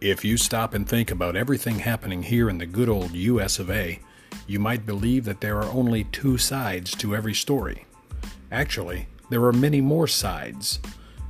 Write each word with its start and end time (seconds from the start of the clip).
If 0.00 0.24
you 0.24 0.36
stop 0.36 0.74
and 0.74 0.88
think 0.88 1.10
about 1.10 1.34
everything 1.34 1.80
happening 1.80 2.22
here 2.22 2.48
in 2.48 2.58
the 2.58 2.66
good 2.66 2.88
old 2.88 3.14
US 3.14 3.58
of 3.58 3.68
A, 3.68 3.98
you 4.46 4.60
might 4.60 4.86
believe 4.86 5.24
that 5.24 5.40
there 5.40 5.58
are 5.58 5.72
only 5.72 6.04
two 6.04 6.38
sides 6.38 6.94
to 6.96 7.16
every 7.16 7.34
story. 7.34 7.84
Actually, 8.52 9.08
there 9.28 9.42
are 9.42 9.52
many 9.52 9.80
more 9.80 10.06
sides. 10.06 10.78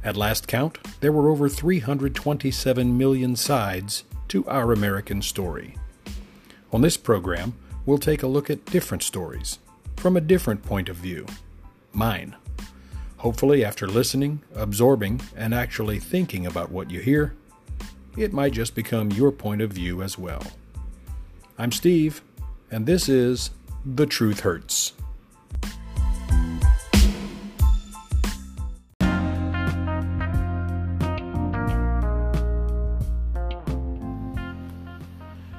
At 0.05 0.19
last 0.19 0.47
count, 0.47 0.77
there 1.01 1.13
were 1.13 1.31
over 1.31 1.49
327 1.49 2.99
million 2.99 3.37
sides 3.37 4.05
to 4.29 4.47
our 4.47 4.71
American 4.75 5.23
story. 5.23 5.75
On 6.71 6.83
this 6.83 6.99
program, 6.99 7.55
we'll 7.87 7.97
take 7.97 8.23
a 8.23 8.27
look 8.27 8.51
at 8.51 8.67
different 8.67 9.03
stories 9.03 9.61
from 9.97 10.15
a 10.15 10.21
different 10.21 10.63
point 10.63 10.91
of 10.91 10.97
view 10.97 11.25
mine. 11.95 12.37
Hopefully, 13.17 13.65
after 13.65 13.89
listening, 13.89 14.43
absorbing, 14.55 15.23
and 15.35 15.55
actually 15.55 15.99
thinking 15.99 16.45
about 16.45 16.71
what 16.71 16.91
you 16.91 17.01
hear, 17.01 17.35
it 18.19 18.33
might 18.33 18.53
just 18.53 18.75
become 18.75 19.13
your 19.13 19.31
point 19.31 19.63
of 19.63 19.73
view 19.73 20.03
as 20.03 20.19
well. 20.19 20.43
I'm 21.57 21.71
Steve, 21.71 22.21
and 22.71 22.85
this 22.85 23.09
is 23.09 23.51
The 23.85 24.07
Truth 24.07 24.41
Hurts. 24.41 24.93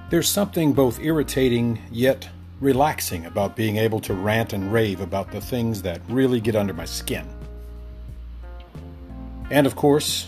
There's 0.10 0.28
something 0.28 0.74
both 0.74 1.00
irritating 1.00 1.80
yet 1.92 2.28
relaxing 2.60 3.26
about 3.26 3.56
being 3.56 3.78
able 3.78 4.02
to 4.02 4.14
rant 4.14 4.52
and 4.52 4.74
rave 4.74 5.00
about 5.00 5.32
the 5.32 5.40
things 5.40 5.82
that 5.84 6.02
really 6.10 6.42
get 6.42 6.56
under 6.56 6.74
my 6.74 6.86
skin. 6.86 7.26
And 9.50 9.66
of 9.66 9.76
course, 9.76 10.28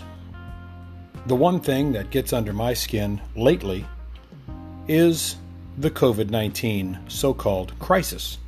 the 1.26 1.36
one 1.36 1.60
thing 1.60 1.92
that 1.92 2.10
gets 2.10 2.32
under 2.32 2.52
my 2.52 2.74
skin 2.74 3.20
lately 3.36 3.86
is 4.88 5.36
the 5.78 5.90
COVID 5.90 6.30
19 6.30 6.98
so 7.08 7.32
called 7.32 7.78
crisis. 7.78 8.38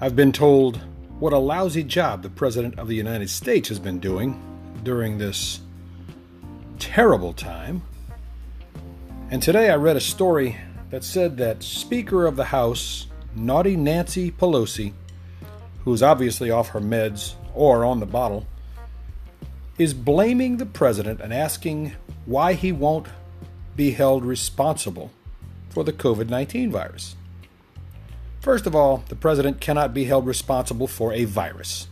I've 0.00 0.16
been 0.16 0.32
told 0.32 0.80
what 1.18 1.32
a 1.32 1.38
lousy 1.38 1.82
job 1.82 2.22
the 2.22 2.30
President 2.30 2.78
of 2.78 2.88
the 2.88 2.94
United 2.94 3.30
States 3.30 3.68
has 3.68 3.78
been 3.78 3.98
doing 3.98 4.40
during 4.82 5.18
this 5.18 5.60
terrible 6.78 7.32
time. 7.32 7.82
And 9.30 9.42
today 9.42 9.70
I 9.70 9.76
read 9.76 9.96
a 9.96 10.00
story 10.00 10.56
that 10.90 11.04
said 11.04 11.36
that 11.38 11.62
Speaker 11.62 12.26
of 12.26 12.36
the 12.36 12.44
House, 12.44 13.06
Naughty 13.34 13.76
Nancy 13.76 14.30
Pelosi, 14.30 14.92
who's 15.84 16.02
obviously 16.02 16.50
off 16.50 16.68
her 16.68 16.80
meds 16.80 17.34
or 17.54 17.84
on 17.84 18.00
the 18.00 18.06
bottle, 18.06 18.46
is 19.78 19.94
blaming 19.94 20.56
the 20.56 20.66
president 20.66 21.20
and 21.20 21.32
asking 21.32 21.94
why 22.24 22.54
he 22.54 22.72
won't 22.72 23.08
be 23.74 23.90
held 23.92 24.24
responsible 24.24 25.10
for 25.68 25.84
the 25.84 25.92
COVID 25.92 26.28
19 26.28 26.70
virus. 26.70 27.16
First 28.40 28.66
of 28.66 28.74
all, 28.74 29.04
the 29.08 29.16
president 29.16 29.60
cannot 29.60 29.92
be 29.92 30.04
held 30.04 30.26
responsible 30.26 30.86
for 30.86 31.12
a 31.12 31.24
virus 31.24 31.88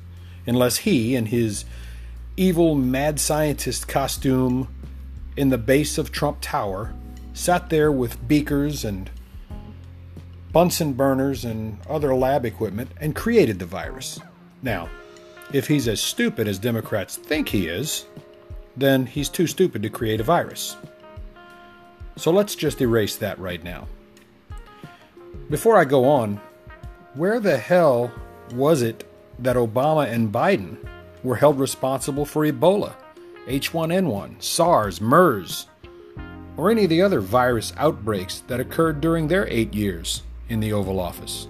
unless 0.46 0.78
he, 0.78 1.14
in 1.14 1.27
his 1.27 1.64
evil 2.36 2.74
mad 2.74 3.18
scientist 3.20 3.88
costume 3.88 4.68
in 5.36 5.50
the 5.50 5.58
base 5.58 5.98
of 5.98 6.12
Trump 6.12 6.38
Tower, 6.40 6.94
sat 7.32 7.70
there 7.70 7.90
with 7.90 8.27
beakers 8.27 8.84
and 8.84 9.10
Bunsen 10.52 10.92
burners 10.92 11.44
and 11.44 11.78
other 11.90 12.14
lab 12.14 12.46
equipment 12.46 12.88
and 13.00 13.16
created 13.16 13.58
the 13.58 13.66
virus. 13.66 14.20
Now, 14.62 14.88
if 15.53 15.69
he's 15.69 15.89
as 15.89 16.00
stupid 16.00 16.48
as 16.48 16.59
Democrats 16.59 17.17
think 17.17 17.48
he 17.48 17.67
is, 17.69 18.06
then 18.77 19.06
he's 19.06 19.28
too 19.28 19.47
stupid 19.47 19.83
to 19.83 19.91
create 19.91 20.20
a 20.20 20.24
virus. 20.24 20.77
So 22.17 22.30
let's 22.30 22.55
just 22.55 22.80
erase 22.80 23.17
that 23.17 23.39
right 23.39 23.63
now. 23.63 23.89
Before 25.51 25.77
I 25.77 25.85
go 25.85 26.05
on, 26.05 26.41
where 27.14 27.41
the 27.41 27.57
hell 27.57 28.13
was 28.55 28.83
it 28.83 29.08
that 29.39 29.57
Obama 29.57 30.08
and 30.11 30.33
Biden 30.33 30.77
were 31.23 31.36
held 31.36 31.58
responsible 31.58 32.24
for 32.24 32.45
Ebola, 32.47 32.95
H1N1, 33.47 34.42
SARS, 34.42 35.01
MERS, 35.01 35.67
or 36.57 36.70
any 36.70 36.85
of 36.85 36.91
the 36.91 37.02
other 37.02 37.20
virus 37.20 37.73
outbreaks 37.77 38.41
that 38.47 38.61
occurred 38.61 39.01
during 39.01 39.29
their 39.29 39.48
eight 39.48 39.74
years 39.74 40.23
in 40.48 40.61
the 40.61 40.73
Oval 40.73 41.01
Office? 41.01 41.48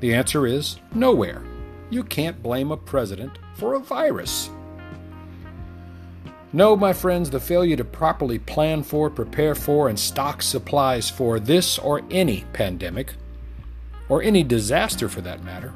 The 0.00 0.14
answer 0.14 0.46
is 0.46 0.78
nowhere. 0.94 1.42
You 1.90 2.02
can't 2.02 2.42
blame 2.42 2.70
a 2.70 2.76
president 2.76 3.38
for 3.54 3.74
a 3.74 3.78
virus. 3.78 4.50
No, 6.52 6.76
my 6.76 6.92
friends, 6.92 7.30
the 7.30 7.40
failure 7.40 7.76
to 7.76 7.84
properly 7.84 8.38
plan 8.38 8.82
for, 8.82 9.10
prepare 9.10 9.54
for, 9.54 9.88
and 9.88 9.98
stock 9.98 10.42
supplies 10.42 11.10
for 11.10 11.38
this 11.38 11.78
or 11.78 12.02
any 12.10 12.44
pandemic, 12.52 13.14
or 14.08 14.22
any 14.22 14.42
disaster 14.42 15.08
for 15.08 15.20
that 15.20 15.44
matter, 15.44 15.72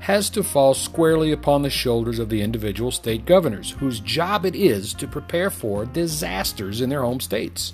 has 0.00 0.30
to 0.30 0.42
fall 0.42 0.74
squarely 0.74 1.32
upon 1.32 1.62
the 1.62 1.70
shoulders 1.70 2.18
of 2.18 2.28
the 2.28 2.40
individual 2.40 2.90
state 2.90 3.24
governors, 3.24 3.72
whose 3.72 4.00
job 4.00 4.46
it 4.46 4.54
is 4.54 4.94
to 4.94 5.08
prepare 5.08 5.50
for 5.50 5.84
disasters 5.84 6.80
in 6.80 6.88
their 6.88 7.02
home 7.02 7.20
states. 7.20 7.72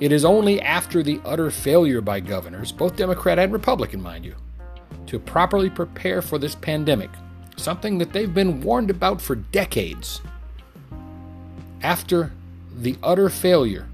It 0.00 0.10
is 0.10 0.24
only 0.24 0.60
after 0.60 1.02
the 1.02 1.20
utter 1.24 1.50
failure 1.50 2.00
by 2.00 2.20
governors, 2.20 2.72
both 2.72 2.96
Democrat 2.96 3.38
and 3.38 3.52
Republican, 3.52 4.02
mind 4.02 4.24
you, 4.24 4.34
to 5.12 5.18
properly 5.18 5.68
prepare 5.68 6.22
for 6.22 6.38
this 6.38 6.54
pandemic, 6.54 7.10
something 7.56 7.98
that 7.98 8.14
they've 8.14 8.32
been 8.32 8.62
warned 8.62 8.88
about 8.88 9.20
for 9.20 9.34
decades. 9.34 10.22
After 11.82 12.32
the 12.74 12.96
utter 13.02 13.28
failure, 13.28 13.86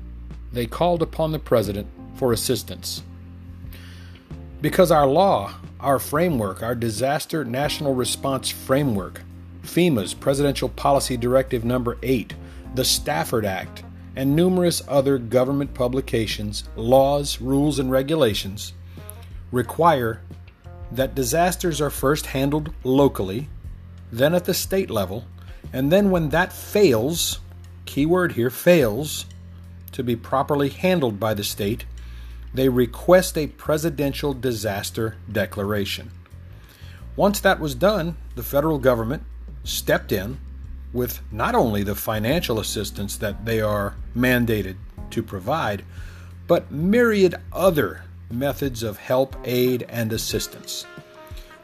they 0.52 0.64
called 0.64 1.02
upon 1.02 1.32
the 1.32 1.40
president 1.40 1.88
for 2.14 2.32
assistance. 2.32 3.02
Because 4.60 4.92
our 4.92 5.08
law, 5.08 5.54
our 5.80 5.98
framework, 5.98 6.62
our 6.62 6.76
Disaster 6.76 7.44
National 7.44 7.96
Response 7.96 8.48
Framework, 8.48 9.20
FEMA's 9.64 10.14
Presidential 10.14 10.68
Policy 10.68 11.16
Directive 11.16 11.64
Number 11.64 11.98
8, 12.04 12.32
the 12.76 12.84
Stafford 12.84 13.44
Act, 13.44 13.82
and 14.14 14.36
numerous 14.36 14.82
other 14.86 15.18
government 15.18 15.74
publications, 15.74 16.62
laws, 16.76 17.40
rules, 17.40 17.80
and 17.80 17.90
regulations 17.90 18.72
require 19.50 20.20
that 20.90 21.14
disasters 21.14 21.80
are 21.80 21.90
first 21.90 22.26
handled 22.26 22.72
locally, 22.82 23.48
then 24.10 24.34
at 24.34 24.44
the 24.44 24.54
state 24.54 24.90
level, 24.90 25.24
and 25.72 25.92
then 25.92 26.10
when 26.10 26.30
that 26.30 26.52
fails, 26.52 27.40
keyword 27.84 28.32
here 28.32 28.50
fails, 28.50 29.26
to 29.92 30.02
be 30.02 30.16
properly 30.16 30.68
handled 30.68 31.18
by 31.18 31.34
the 31.34 31.44
state, 31.44 31.84
they 32.54 32.68
request 32.68 33.36
a 33.36 33.46
presidential 33.46 34.32
disaster 34.32 35.16
declaration. 35.30 36.10
Once 37.16 37.40
that 37.40 37.60
was 37.60 37.74
done, 37.74 38.16
the 38.36 38.42
federal 38.42 38.78
government 38.78 39.22
stepped 39.64 40.12
in 40.12 40.38
with 40.92 41.20
not 41.30 41.54
only 41.54 41.82
the 41.82 41.94
financial 41.94 42.58
assistance 42.58 43.16
that 43.16 43.44
they 43.44 43.60
are 43.60 43.94
mandated 44.16 44.76
to 45.10 45.22
provide, 45.22 45.84
but 46.46 46.70
myriad 46.70 47.34
other 47.52 48.02
methods 48.30 48.82
of 48.82 48.98
help, 48.98 49.36
aid, 49.44 49.86
and 49.88 50.12
assistance. 50.12 50.86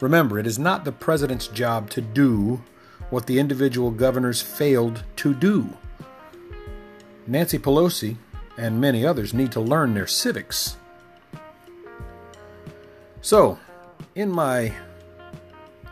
Remember, 0.01 0.39
it 0.39 0.47
is 0.47 0.59
not 0.59 0.85
the 0.85 0.93
president's 0.93 1.47
job 1.49 1.91
to 1.91 2.01
do 2.01 2.63
what 3.11 3.27
the 3.27 3.39
individual 3.39 3.91
governors 3.91 4.43
failed 4.43 5.05
to 5.17 5.35
do. 5.35 5.69
Nancy 7.27 7.59
Pelosi 7.59 8.17
and 8.57 8.81
many 8.81 9.05
others 9.05 9.35
need 9.35 9.53
to 9.53 9.61
learn 9.61 9.95
their 9.95 10.07
civics. 10.07 10.77
So, 13.21 13.59
in 14.15 14.31
my 14.31 14.73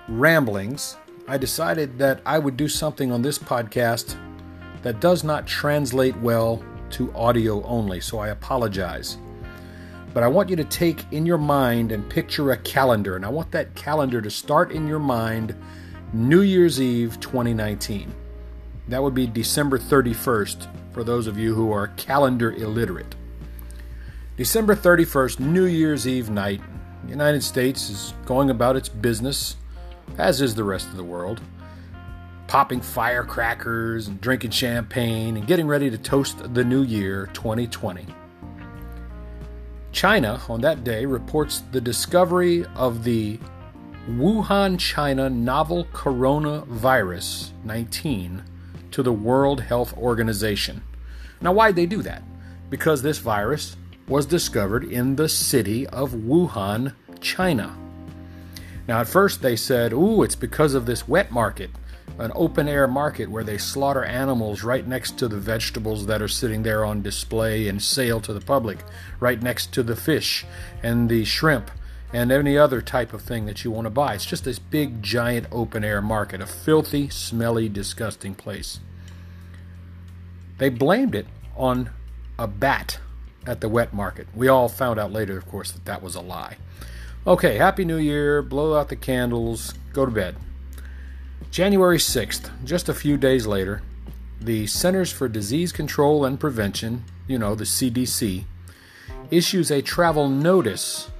ramblings, 0.08 0.96
I 1.28 1.38
decided 1.38 1.98
that 1.98 2.20
I 2.26 2.38
would 2.38 2.56
do 2.56 2.68
something 2.68 3.10
on 3.10 3.22
this 3.22 3.38
podcast 3.38 4.16
that 4.82 5.00
does 5.00 5.24
not 5.24 5.46
translate 5.46 6.16
well 6.18 6.62
to 6.90 7.14
audio 7.14 7.62
only, 7.64 8.00
so 8.00 8.18
I 8.18 8.28
apologize. 8.28 9.16
But 10.14 10.22
I 10.22 10.28
want 10.28 10.50
you 10.50 10.56
to 10.56 10.64
take 10.64 11.10
in 11.10 11.24
your 11.24 11.38
mind 11.38 11.90
and 11.90 12.08
picture 12.08 12.52
a 12.52 12.56
calendar, 12.58 13.16
and 13.16 13.24
I 13.24 13.30
want 13.30 13.50
that 13.52 13.74
calendar 13.74 14.20
to 14.20 14.30
start 14.30 14.70
in 14.70 14.86
your 14.86 14.98
mind 14.98 15.54
New 16.12 16.42
Year's 16.42 16.80
Eve 16.80 17.18
2019. 17.20 18.14
That 18.88 19.02
would 19.02 19.14
be 19.14 19.26
December 19.26 19.78
31st 19.78 20.68
for 20.92 21.02
those 21.02 21.26
of 21.26 21.38
you 21.38 21.54
who 21.54 21.72
are 21.72 21.88
calendar 21.88 22.52
illiterate. 22.52 23.14
December 24.36 24.76
31st, 24.76 25.40
New 25.40 25.64
Year's 25.64 26.06
Eve 26.06 26.28
night, 26.28 26.60
the 27.04 27.10
United 27.10 27.42
States 27.42 27.88
is 27.88 28.12
going 28.26 28.50
about 28.50 28.76
its 28.76 28.90
business, 28.90 29.56
as 30.18 30.42
is 30.42 30.54
the 30.54 30.64
rest 30.64 30.88
of 30.88 30.96
the 30.96 31.04
world, 31.04 31.40
popping 32.48 32.82
firecrackers 32.82 34.08
and 34.08 34.20
drinking 34.20 34.50
champagne 34.50 35.38
and 35.38 35.46
getting 35.46 35.66
ready 35.66 35.88
to 35.88 35.96
toast 35.96 36.52
the 36.52 36.64
new 36.64 36.82
year 36.82 37.30
2020. 37.32 38.06
China, 39.92 40.40
on 40.48 40.62
that 40.62 40.84
day, 40.84 41.04
reports 41.04 41.62
the 41.70 41.80
discovery 41.80 42.64
of 42.74 43.04
the 43.04 43.38
Wuhan, 44.08 44.78
China 44.78 45.30
novel 45.30 45.84
coronavirus 45.92 47.50
19 47.64 48.42
to 48.90 49.02
the 49.02 49.12
World 49.12 49.60
Health 49.60 49.96
Organization. 49.96 50.82
Now, 51.40 51.52
why'd 51.52 51.76
they 51.76 51.86
do 51.86 52.02
that? 52.02 52.22
Because 52.70 53.02
this 53.02 53.18
virus 53.18 53.76
was 54.08 54.26
discovered 54.26 54.84
in 54.84 55.16
the 55.16 55.28
city 55.28 55.86
of 55.88 56.12
Wuhan, 56.12 56.94
China. 57.20 57.76
Now, 58.88 59.00
at 59.00 59.08
first 59.08 59.42
they 59.42 59.56
said, 59.56 59.92
ooh, 59.92 60.22
it's 60.22 60.34
because 60.34 60.74
of 60.74 60.86
this 60.86 61.06
wet 61.06 61.30
market, 61.30 61.70
an 62.18 62.32
open 62.34 62.68
air 62.68 62.86
market 62.86 63.30
where 63.30 63.44
they 63.44 63.58
slaughter 63.58 64.04
animals 64.04 64.62
right 64.62 64.86
next 64.86 65.18
to 65.18 65.28
the 65.28 65.38
vegetables 65.38 66.06
that 66.06 66.22
are 66.22 66.28
sitting 66.28 66.62
there 66.62 66.84
on 66.84 67.02
display 67.02 67.68
and 67.68 67.82
sale 67.82 68.20
to 68.20 68.32
the 68.32 68.40
public, 68.40 68.78
right 69.18 69.42
next 69.42 69.72
to 69.72 69.82
the 69.82 69.96
fish 69.96 70.44
and 70.82 71.08
the 71.08 71.24
shrimp 71.24 71.70
and 72.12 72.30
any 72.30 72.58
other 72.58 72.82
type 72.82 73.12
of 73.12 73.22
thing 73.22 73.46
that 73.46 73.64
you 73.64 73.70
want 73.70 73.86
to 73.86 73.90
buy. 73.90 74.14
It's 74.14 74.26
just 74.26 74.44
this 74.44 74.58
big, 74.58 75.02
giant 75.02 75.46
open 75.50 75.82
air 75.84 76.02
market, 76.02 76.40
a 76.40 76.46
filthy, 76.46 77.08
smelly, 77.08 77.68
disgusting 77.68 78.34
place. 78.34 78.80
They 80.58 80.68
blamed 80.68 81.14
it 81.14 81.26
on 81.56 81.90
a 82.38 82.46
bat 82.46 82.98
at 83.46 83.60
the 83.60 83.68
wet 83.68 83.92
market. 83.94 84.28
We 84.34 84.48
all 84.48 84.68
found 84.68 85.00
out 85.00 85.12
later, 85.12 85.36
of 85.38 85.46
course, 85.48 85.72
that 85.72 85.86
that 85.86 86.02
was 86.02 86.14
a 86.14 86.20
lie. 86.20 86.58
Okay, 87.26 87.56
Happy 87.56 87.84
New 87.84 87.96
Year, 87.96 88.42
blow 88.42 88.78
out 88.78 88.88
the 88.88 88.96
candles, 88.96 89.74
go 89.92 90.04
to 90.04 90.12
bed. 90.12 90.36
January 91.52 91.98
6th, 91.98 92.48
just 92.64 92.88
a 92.88 92.94
few 92.94 93.18
days 93.18 93.46
later, 93.46 93.82
the 94.40 94.66
Centers 94.66 95.12
for 95.12 95.28
Disease 95.28 95.70
Control 95.70 96.24
and 96.24 96.40
Prevention, 96.40 97.04
you 97.28 97.38
know, 97.38 97.54
the 97.54 97.64
CDC, 97.64 98.44
issues 99.30 99.70
a 99.70 99.82
travel 99.82 100.30
notice 100.30 101.10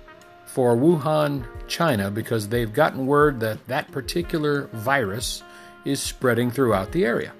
for 0.46 0.74
Wuhan, 0.74 1.44
China, 1.68 2.10
because 2.10 2.48
they've 2.48 2.72
gotten 2.72 3.06
word 3.06 3.40
that 3.40 3.66
that 3.66 3.92
particular 3.92 4.68
virus 4.72 5.42
is 5.84 6.00
spreading 6.00 6.50
throughout 6.50 6.92
the 6.92 7.04
area. 7.04 7.34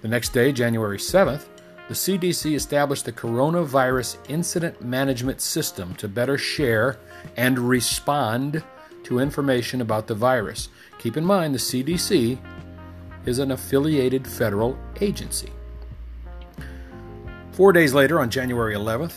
The 0.00 0.08
next 0.08 0.30
day, 0.30 0.50
January 0.50 0.98
7th, 0.98 1.44
the 1.86 1.94
CDC 1.94 2.56
established 2.56 3.04
the 3.04 3.12
Coronavirus 3.12 4.16
Incident 4.28 4.82
Management 4.82 5.40
System 5.40 5.94
to 5.96 6.08
better 6.08 6.36
share 6.36 6.98
and 7.36 7.60
respond 7.60 8.64
to 9.04 9.18
information 9.18 9.80
about 9.80 10.06
the 10.06 10.14
virus. 10.14 10.68
Keep 10.98 11.16
in 11.16 11.24
mind, 11.24 11.54
the 11.54 11.58
CDC 11.58 12.38
is 13.26 13.38
an 13.38 13.50
affiliated 13.50 14.26
federal 14.26 14.78
agency. 15.00 15.50
Four 17.52 17.72
days 17.72 17.92
later, 17.92 18.18
on 18.18 18.30
January 18.30 18.74
11th, 18.74 19.14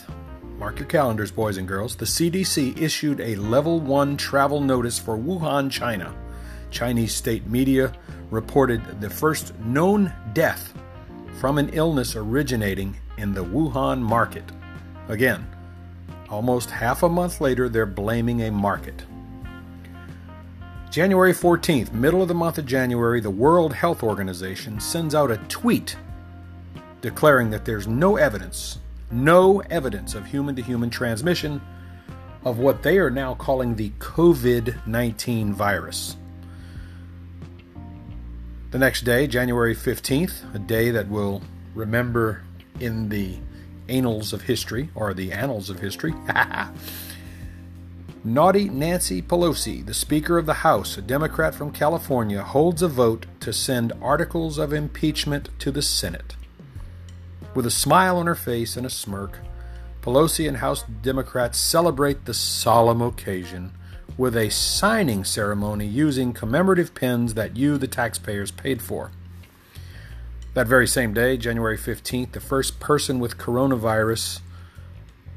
mark 0.58 0.78
your 0.78 0.88
calendars, 0.88 1.30
boys 1.30 1.56
and 1.56 1.66
girls, 1.66 1.96
the 1.96 2.04
CDC 2.04 2.80
issued 2.80 3.20
a 3.20 3.36
level 3.36 3.80
one 3.80 4.16
travel 4.16 4.60
notice 4.60 4.98
for 4.98 5.16
Wuhan, 5.16 5.70
China. 5.70 6.14
Chinese 6.70 7.14
state 7.14 7.46
media 7.46 7.92
reported 8.30 9.00
the 9.00 9.08
first 9.08 9.58
known 9.60 10.12
death 10.34 10.74
from 11.40 11.58
an 11.58 11.70
illness 11.70 12.16
originating 12.16 12.96
in 13.18 13.32
the 13.32 13.44
Wuhan 13.44 14.00
market. 14.00 14.44
Again, 15.08 15.46
almost 16.28 16.70
half 16.70 17.02
a 17.02 17.08
month 17.08 17.40
later, 17.40 17.68
they're 17.68 17.86
blaming 17.86 18.42
a 18.42 18.50
market. 18.50 19.04
January 20.90 21.32
14th, 21.32 21.92
middle 21.92 22.22
of 22.22 22.28
the 22.28 22.34
month 22.34 22.58
of 22.58 22.64
January, 22.64 23.20
the 23.20 23.30
World 23.30 23.74
Health 23.74 24.02
Organization 24.02 24.80
sends 24.80 25.14
out 25.14 25.30
a 25.30 25.36
tweet 25.48 25.96
declaring 27.00 27.50
that 27.50 27.64
there's 27.64 27.86
no 27.86 28.16
evidence, 28.16 28.78
no 29.10 29.60
evidence 29.70 30.14
of 30.14 30.26
human 30.26 30.56
to 30.56 30.62
human 30.62 30.88
transmission 30.88 31.60
of 32.44 32.58
what 32.58 32.82
they 32.82 32.98
are 32.98 33.10
now 33.10 33.34
calling 33.34 33.74
the 33.74 33.90
COVID 33.98 34.86
19 34.86 35.52
virus. 35.52 36.16
The 38.70 38.78
next 38.78 39.02
day, 39.02 39.26
January 39.26 39.74
15th, 39.74 40.54
a 40.54 40.58
day 40.58 40.90
that 40.90 41.08
we'll 41.08 41.42
remember 41.74 42.42
in 42.80 43.08
the 43.08 43.38
annals 43.88 44.32
of 44.32 44.42
history, 44.42 44.90
or 44.94 45.14
the 45.14 45.32
annals 45.32 45.70
of 45.70 45.80
history. 45.80 46.14
Naughty 48.26 48.68
Nancy 48.68 49.22
Pelosi, 49.22 49.86
the 49.86 49.94
Speaker 49.94 50.36
of 50.36 50.46
the 50.46 50.54
House, 50.54 50.98
a 50.98 51.00
Democrat 51.00 51.54
from 51.54 51.70
California, 51.70 52.42
holds 52.42 52.82
a 52.82 52.88
vote 52.88 53.24
to 53.38 53.52
send 53.52 53.92
articles 54.02 54.58
of 54.58 54.72
impeachment 54.72 55.48
to 55.60 55.70
the 55.70 55.80
Senate. 55.80 56.34
With 57.54 57.66
a 57.66 57.70
smile 57.70 58.16
on 58.16 58.26
her 58.26 58.34
face 58.34 58.76
and 58.76 58.84
a 58.84 58.90
smirk, 58.90 59.38
Pelosi 60.02 60.48
and 60.48 60.56
House 60.56 60.82
Democrats 61.02 61.56
celebrate 61.56 62.24
the 62.24 62.34
solemn 62.34 63.00
occasion 63.00 63.70
with 64.18 64.36
a 64.36 64.50
signing 64.50 65.22
ceremony 65.22 65.86
using 65.86 66.32
commemorative 66.32 66.96
pens 66.96 67.34
that 67.34 67.56
you, 67.56 67.78
the 67.78 67.86
taxpayers, 67.86 68.50
paid 68.50 68.82
for. 68.82 69.12
That 70.54 70.66
very 70.66 70.88
same 70.88 71.14
day, 71.14 71.36
January 71.36 71.78
15th, 71.78 72.32
the 72.32 72.40
first 72.40 72.80
person 72.80 73.20
with 73.20 73.38
coronavirus 73.38 74.40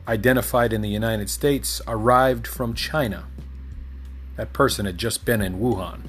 identified 0.09 0.73
in 0.73 0.81
the 0.81 0.89
United 0.89 1.29
States 1.29 1.81
arrived 1.87 2.47
from 2.47 2.73
China. 2.73 3.27
That 4.37 4.53
person 4.53 4.87
had 4.87 4.97
just 4.97 5.23
been 5.23 5.39
in 5.39 5.59
Wuhan. 5.59 6.01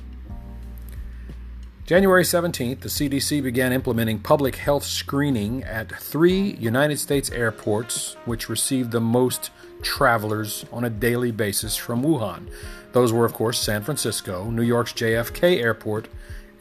January 1.85 2.23
17th, 2.23 2.81
the 2.81 2.89
CDC 2.89 3.43
began 3.43 3.73
implementing 3.73 4.21
public 4.21 4.57
health 4.57 4.85
screening 4.85 5.63
at 5.65 6.01
three 6.01 6.53
United 6.55 6.99
States 6.99 7.31
airports, 7.31 8.17
which 8.25 8.49
received 8.49 8.91
the 8.91 9.01
most 9.01 9.51
travelers 9.83 10.65
on 10.73 10.85
a 10.85 10.91
daily 10.91 11.33
basis 11.33 11.77
from 11.77 12.03
Wuhan. 12.03 12.49
Those 12.93 13.13
were, 13.13 13.27
of 13.27 13.35
course, 13.35 13.59
San 13.59 13.83
Francisco, 13.83 14.51
New 14.51 14.63
York's 14.63 14.93
JFK 14.95 15.61
Airport, 15.61 16.09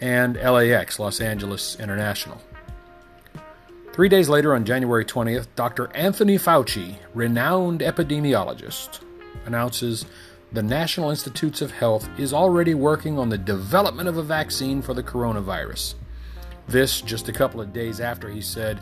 and 0.02 0.36
LAX, 0.36 1.00
Los 1.00 1.22
Angeles 1.22 1.80
International. 1.80 2.42
Three 4.00 4.08
days 4.08 4.30
later, 4.30 4.56
on 4.56 4.64
January 4.64 5.04
20th, 5.04 5.48
Dr. 5.58 5.94
Anthony 5.94 6.38
Fauci, 6.38 6.96
renowned 7.14 7.82
epidemiologist, 7.82 9.02
announces 9.46 10.06
the 10.54 10.64
National 10.64 11.10
Institutes 11.10 11.62
of 11.62 11.72
Health 11.72 12.08
is 12.18 12.32
already 12.32 12.74
working 12.74 13.20
on 13.20 13.28
the 13.28 13.38
development 13.38 14.08
of 14.08 14.16
a 14.16 14.24
vaccine 14.24 14.82
for 14.82 14.94
the 14.94 15.04
coronavirus. 15.04 15.96
This 16.66 17.02
just 17.02 17.28
a 17.28 17.34
couple 17.34 17.60
of 17.60 17.74
days 17.74 18.00
after 18.00 18.30
he 18.30 18.40
said 18.40 18.80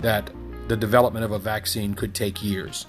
that 0.00 0.30
the 0.68 0.78
development 0.78 1.26
of 1.26 1.32
a 1.32 1.38
vaccine 1.38 1.92
could 1.92 2.14
take 2.14 2.42
years. 2.42 2.86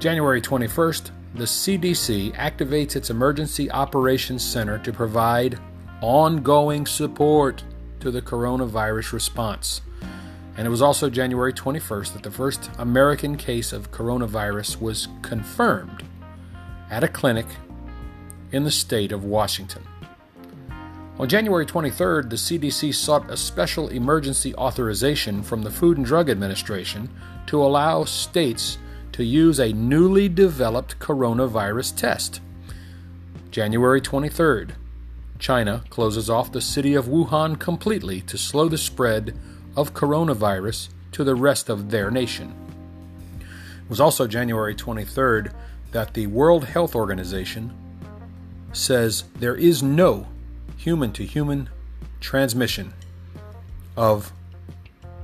January 0.00 0.42
21st, 0.42 1.10
the 1.36 1.44
CDC 1.44 2.34
activates 2.34 2.96
its 2.96 3.10
Emergency 3.10 3.70
Operations 3.70 4.44
Center 4.44 4.78
to 4.78 4.92
provide 4.92 5.60
ongoing 6.00 6.86
support 6.86 7.62
to 8.00 8.10
the 8.10 8.20
coronavirus 8.20 9.12
response. 9.12 9.80
And 10.56 10.66
it 10.66 10.70
was 10.70 10.82
also 10.82 11.10
January 11.10 11.52
21st 11.52 12.14
that 12.14 12.22
the 12.22 12.30
first 12.30 12.70
American 12.78 13.36
case 13.36 13.72
of 13.72 13.90
coronavirus 13.90 14.80
was 14.80 15.08
confirmed 15.22 16.02
at 16.90 17.04
a 17.04 17.08
clinic 17.08 17.46
in 18.52 18.64
the 18.64 18.70
state 18.70 19.12
of 19.12 19.24
Washington. 19.24 19.82
On 21.18 21.28
January 21.28 21.64
23rd, 21.64 22.28
the 22.28 22.36
CDC 22.36 22.94
sought 22.94 23.30
a 23.30 23.36
special 23.36 23.88
emergency 23.88 24.54
authorization 24.54 25.42
from 25.42 25.62
the 25.62 25.70
Food 25.70 25.96
and 25.96 26.06
Drug 26.06 26.28
Administration 26.28 27.10
to 27.46 27.62
allow 27.62 28.04
states 28.04 28.78
to 29.12 29.24
use 29.24 29.58
a 29.58 29.72
newly 29.72 30.28
developed 30.28 30.98
coronavirus 30.98 31.96
test. 31.96 32.40
January 33.50 34.00
23rd, 34.00 34.72
China 35.38 35.84
closes 35.88 36.28
off 36.28 36.52
the 36.52 36.60
city 36.60 36.94
of 36.94 37.06
Wuhan 37.06 37.58
completely 37.58 38.20
to 38.22 38.36
slow 38.36 38.68
the 38.68 38.76
spread 38.76 39.34
of 39.76 39.94
coronavirus 39.94 40.88
to 41.12 41.22
the 41.24 41.34
rest 41.34 41.68
of 41.68 41.90
their 41.90 42.10
nation. 42.10 42.54
It 43.40 43.90
was 43.90 44.00
also 44.00 44.26
January 44.26 44.74
23rd 44.74 45.52
that 45.92 46.14
the 46.14 46.26
World 46.26 46.64
Health 46.64 46.94
Organization 46.94 47.72
says 48.72 49.24
there 49.38 49.54
is 49.54 49.82
no 49.82 50.26
human 50.76 51.12
to 51.12 51.24
human 51.24 51.68
transmission 52.20 52.92
of 53.96 54.32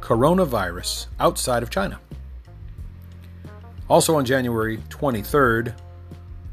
coronavirus 0.01 1.07
outside 1.19 1.63
of 1.63 1.71
China. 1.71 2.01
Also 3.89 4.17
on 4.17 4.25
January 4.25 4.79
23rd, 4.89 5.75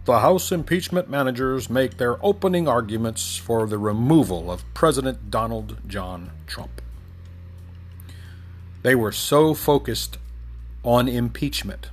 the 0.05 0.19
House 0.19 0.51
impeachment 0.51 1.09
managers 1.09 1.69
make 1.69 1.97
their 1.97 2.23
opening 2.25 2.67
arguments 2.67 3.37
for 3.37 3.67
the 3.67 3.77
removal 3.77 4.51
of 4.51 4.63
President 4.73 5.29
Donald 5.29 5.77
John 5.87 6.31
Trump. 6.47 6.81
They 8.81 8.95
were 8.95 9.11
so 9.11 9.53
focused 9.53 10.17
on 10.83 11.07
impeachment 11.07 11.89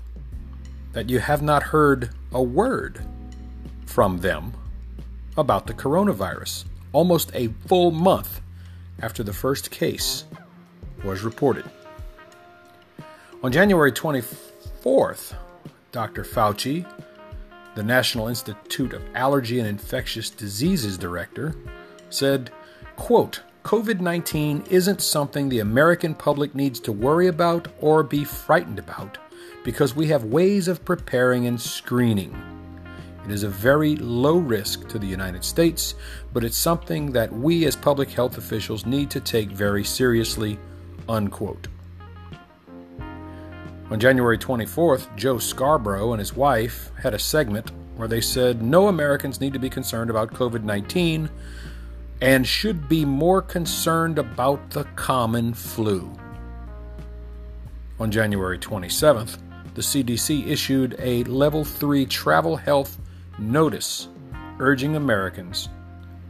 that 0.92 1.10
you 1.10 1.18
have 1.18 1.42
not 1.42 1.64
heard 1.64 2.10
a 2.32 2.42
word 2.42 3.04
from 3.84 4.18
them 4.18 4.52
about 5.36 5.66
the 5.66 5.74
coronavirus, 5.74 6.64
almost 6.92 7.30
a 7.34 7.48
full 7.66 7.90
month 7.90 8.40
after 9.00 9.22
the 9.22 9.32
first 9.32 9.70
case 9.70 10.24
was 11.04 11.22
reported. 11.22 11.64
On 13.42 13.52
January 13.52 13.92
24th, 13.92 15.36
Dr. 15.92 16.24
Fauci, 16.24 16.86
the 17.74 17.82
National 17.82 18.28
Institute 18.28 18.94
of 18.94 19.02
Allergy 19.14 19.58
and 19.58 19.68
Infectious 19.68 20.30
Diseases 20.30 20.96
director, 20.96 21.54
said, 22.08 22.50
quote, 22.96 23.42
COVID 23.66 23.98
19 23.98 24.62
isn't 24.70 25.02
something 25.02 25.48
the 25.48 25.58
American 25.58 26.14
public 26.14 26.54
needs 26.54 26.78
to 26.78 26.92
worry 26.92 27.26
about 27.26 27.66
or 27.80 28.04
be 28.04 28.22
frightened 28.22 28.78
about 28.78 29.18
because 29.64 29.96
we 29.96 30.06
have 30.06 30.22
ways 30.22 30.68
of 30.68 30.84
preparing 30.84 31.48
and 31.48 31.60
screening. 31.60 32.32
It 33.24 33.32
is 33.32 33.42
a 33.42 33.48
very 33.48 33.96
low 33.96 34.36
risk 34.36 34.86
to 34.90 35.00
the 35.00 35.06
United 35.08 35.42
States, 35.42 35.96
but 36.32 36.44
it's 36.44 36.56
something 36.56 37.10
that 37.10 37.32
we 37.32 37.66
as 37.66 37.74
public 37.74 38.08
health 38.10 38.38
officials 38.38 38.86
need 38.86 39.10
to 39.10 39.20
take 39.20 39.48
very 39.48 39.82
seriously. 39.82 40.60
Unquote. 41.08 41.66
On 43.90 43.98
January 43.98 44.38
24th, 44.38 45.08
Joe 45.16 45.38
Scarborough 45.38 46.12
and 46.12 46.20
his 46.20 46.36
wife 46.36 46.92
had 47.02 47.14
a 47.14 47.18
segment 47.18 47.72
where 47.96 48.06
they 48.06 48.20
said 48.20 48.62
no 48.62 48.86
Americans 48.86 49.40
need 49.40 49.54
to 49.54 49.58
be 49.58 49.70
concerned 49.70 50.08
about 50.08 50.32
COVID 50.32 50.62
19 50.62 51.28
and 52.20 52.46
should 52.46 52.88
be 52.88 53.04
more 53.04 53.42
concerned 53.42 54.18
about 54.18 54.70
the 54.70 54.84
common 54.96 55.52
flu. 55.54 56.10
On 57.98 58.10
January 58.10 58.58
27th, 58.58 59.38
the 59.74 59.82
CDC 59.82 60.46
issued 60.46 60.96
a 60.98 61.24
level 61.24 61.64
3 61.64 62.06
travel 62.06 62.56
health 62.56 62.98
notice 63.38 64.08
urging 64.58 64.96
Americans 64.96 65.68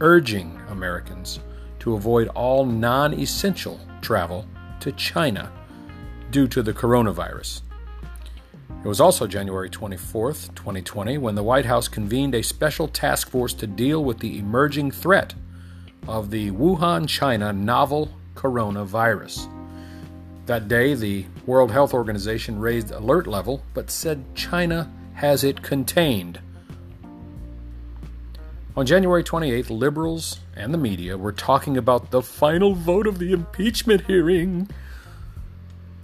urging 0.01 0.59
Americans 0.69 1.39
to 1.79 1.95
avoid 1.95 2.27
all 2.29 2.65
non-essential 2.65 3.79
travel 4.01 4.45
to 4.79 4.91
China 4.93 5.51
due 6.31 6.47
to 6.47 6.61
the 6.61 6.73
coronavirus. 6.73 7.61
It 8.83 8.87
was 8.87 9.01
also 9.01 9.27
January 9.27 9.69
24th, 9.69 10.53
2020, 10.55 11.17
when 11.17 11.35
the 11.35 11.43
White 11.43 11.65
House 11.65 11.87
convened 11.87 12.35
a 12.35 12.43
special 12.43 12.87
task 12.87 13.29
force 13.29 13.53
to 13.55 13.67
deal 13.67 14.03
with 14.03 14.19
the 14.19 14.37
emerging 14.37 14.91
threat 14.91 15.33
of 16.07 16.29
the 16.29 16.51
Wuhan, 16.51 17.07
China 17.07 17.53
novel 17.53 18.11
coronavirus. 18.35 19.47
That 20.45 20.67
day, 20.67 20.93
the 20.93 21.25
World 21.45 21.71
Health 21.71 21.93
Organization 21.93 22.59
raised 22.59 22.91
alert 22.91 23.27
level 23.27 23.63
but 23.73 23.89
said 23.91 24.23
China 24.35 24.91
has 25.15 25.43
it 25.43 25.61
contained. 25.61 26.39
On 28.77 28.85
January 28.85 29.23
28th, 29.23 29.71
liberals 29.71 30.39
and 30.55 30.71
the 30.71 30.77
media 30.77 31.17
were 31.17 31.31
talking 31.31 31.77
about 31.77 32.11
the 32.11 32.21
final 32.21 32.75
vote 32.75 33.07
of 33.07 33.17
the 33.17 33.31
impeachment 33.31 34.05
hearing. 34.05 34.69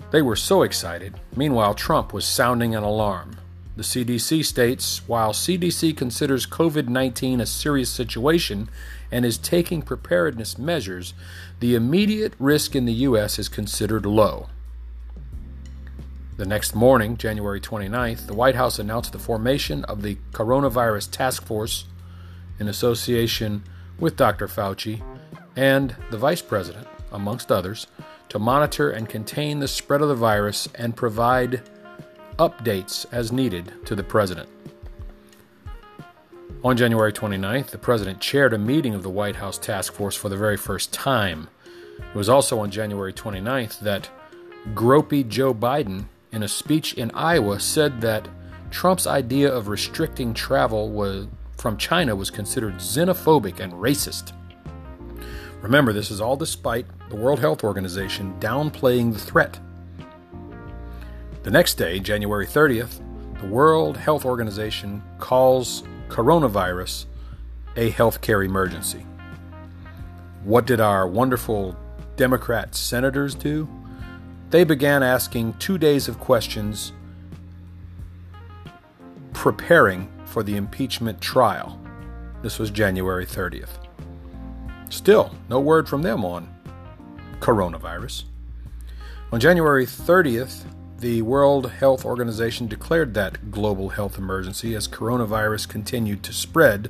They 0.10 0.24
were 0.24 0.36
so 0.36 0.64
excited. 0.64 1.14
Meanwhile, 1.36 1.76
Trump 1.76 2.14
was 2.14 2.26
sounding 2.26 2.76
an 2.76 2.84
alarm. 2.84 3.38
The 3.76 3.84
CDC 3.84 4.44
states 4.46 5.08
while 5.08 5.34
CDC 5.34 5.96
considers 5.96 6.46
COVID 6.46 6.88
19 6.88 7.42
a 7.42 7.46
serious 7.46 7.90
situation 7.90 8.70
and 9.14 9.26
is 9.26 9.38
taking 9.38 9.84
preparedness 9.84 10.58
measures, 10.58 11.14
the 11.60 11.76
immediate 11.76 12.34
risk 12.40 12.76
in 12.76 12.86
the 12.86 12.94
U.S. 12.94 13.38
is 13.38 13.48
considered 13.48 14.08
low. 14.08 14.50
The 16.38 16.48
next 16.48 16.74
morning, 16.74 17.16
January 17.16 17.62
29th, 17.62 18.26
the 18.26 18.34
White 18.34 18.56
House 18.56 18.80
announced 18.80 19.12
the 19.12 19.20
formation 19.20 19.86
of 19.86 20.02
the 20.02 20.18
Coronavirus 20.32 21.12
Task 21.12 21.46
Force 21.46 21.86
in 22.60 22.68
association 22.68 23.64
with 24.00 24.18
Dr. 24.18 24.48
Fauci 24.48 25.04
and 25.56 25.96
the 26.10 26.18
Vice 26.18 26.42
President, 26.42 26.88
amongst 27.12 27.52
others, 27.52 27.86
to 28.30 28.40
monitor 28.40 28.90
and 28.90 29.08
contain 29.08 29.60
the 29.60 29.68
spread 29.68 30.02
of 30.02 30.10
the 30.10 30.16
virus 30.16 30.68
and 30.74 30.96
provide 30.96 31.62
updates 32.40 33.06
as 33.12 33.32
needed 33.32 33.74
to 33.86 33.96
the 33.96 34.04
President. 34.04 34.50
On 36.64 36.78
January 36.78 37.12
29th, 37.12 37.68
the 37.68 37.78
President 37.78 38.22
chaired 38.22 38.54
a 38.54 38.58
meeting 38.58 38.94
of 38.94 39.04
the 39.04 39.10
White 39.10 39.36
House 39.36 39.58
Task 39.58 39.94
Force 39.94 40.16
for 40.16 40.30
the 40.30 40.38
very 40.38 40.56
first 40.56 40.94
time. 40.94 41.50
It 41.98 42.16
was 42.16 42.30
also 42.30 42.60
on 42.60 42.72
January 42.72 43.12
29th 43.12 43.80
that 43.82 44.10
gropey 44.74 45.28
Joe 45.28 45.54
Biden, 45.54 46.06
in 46.32 46.42
a 46.42 46.48
speech 46.48 46.94
in 46.94 47.12
Iowa, 47.12 47.60
said 47.60 48.00
that 48.02 48.28
Trump's 48.72 49.06
idea 49.06 49.54
of 49.54 49.68
restricting 49.68 50.34
travel 50.34 50.90
was, 50.90 51.28
from 51.58 51.76
China 51.78 52.16
was 52.16 52.30
considered 52.30 52.76
xenophobic 52.76 53.60
and 53.60 53.74
racist. 53.74 54.32
Remember, 55.62 55.92
this 55.92 56.12
is 56.12 56.22
all 56.22 56.38
despite 56.38 56.86
the 57.10 57.16
World 57.16 57.40
Health 57.40 57.64
Organization 57.64 58.36
downplaying 58.40 59.14
the 59.14 59.20
threat 59.20 59.60
the 61.44 61.52
next 61.52 61.74
day, 61.74 62.00
January 62.00 62.48
30th, 62.48 63.02
the 63.42 63.48
World 63.48 63.98
Health 63.98 64.24
Organization 64.24 65.04
calls 65.20 65.84
coronavirus 66.14 67.08
a 67.76 67.92
healthcare 67.92 68.46
emergency. 68.46 69.04
What 70.44 70.68
did 70.68 70.80
our 70.80 71.08
wonderful 71.08 71.76
Democrat 72.18 72.76
senators 72.76 73.34
do? 73.34 73.68
They 74.52 74.64
began 74.64 75.02
asking 75.02 75.54
two 75.54 75.80
days 75.80 76.08
of 76.08 76.20
questions 76.20 76.94
preparing 79.34 80.12
for 80.26 80.44
the 80.44 80.56
impeachment 80.56 81.20
trial. 81.20 81.80
This 82.44 82.60
was 82.60 82.70
January 82.70 83.26
30th. 83.26 83.80
Still, 84.90 85.36
no 85.50 85.60
word 85.60 85.90
from 85.90 86.04
them 86.04 86.24
on 86.24 86.48
coronavirus. 87.40 88.26
On 89.32 89.40
January 89.40 89.88
30th, 89.88 90.66
the 91.04 91.22
World 91.22 91.70
Health 91.70 92.06
Organization 92.06 92.68
declared 92.68 93.14
that 93.14 93.52
global 93.52 93.90
health 93.90 94.18
emergency 94.18 94.74
as 94.74 94.88
coronavirus 94.88 95.68
continued 95.68 96.24
to 96.24 96.32
spread, 96.32 96.90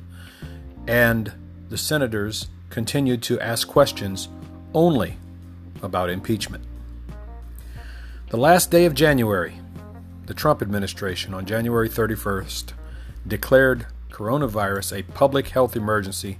and 0.85 1.33
the 1.69 1.79
senators 1.79 2.47
continued 2.69 3.23
to 3.23 3.39
ask 3.39 3.67
questions 3.67 4.29
only 4.71 5.17
about 5.81 6.11
impeachment. 6.11 6.63
The 8.29 8.37
last 8.37 8.69
day 8.69 8.85
of 8.85 8.93
January, 8.93 9.59
the 10.27 10.35
Trump 10.35 10.61
administration 10.61 11.33
on 11.33 11.47
January 11.47 11.89
31st 11.89 12.73
declared 13.27 13.87
coronavirus 14.11 14.99
a 14.99 15.11
public 15.13 15.47
health 15.47 15.75
emergency. 15.75 16.37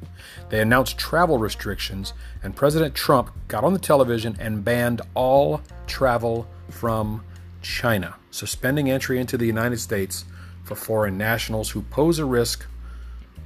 They 0.49 0.61
announced 0.61 0.99
travel 0.99 1.39
restrictions, 1.39 2.13
and 2.43 2.55
President 2.55 2.93
Trump 2.93 3.31
got 3.47 3.63
on 3.63 3.73
the 3.73 3.79
television 3.79 4.35
and 4.39 4.63
banned 4.63 5.01
all 5.15 5.61
travel 5.87 6.47
from 6.69 7.23
China, 7.63 8.15
suspending 8.29 8.91
entry 8.91 9.19
into 9.19 9.37
the 9.37 9.47
United 9.47 9.79
States 9.79 10.25
for 10.63 10.75
foreign 10.75 11.17
nationals 11.17 11.71
who 11.71 11.81
pose 11.81 12.19
a 12.19 12.25
risk 12.25 12.65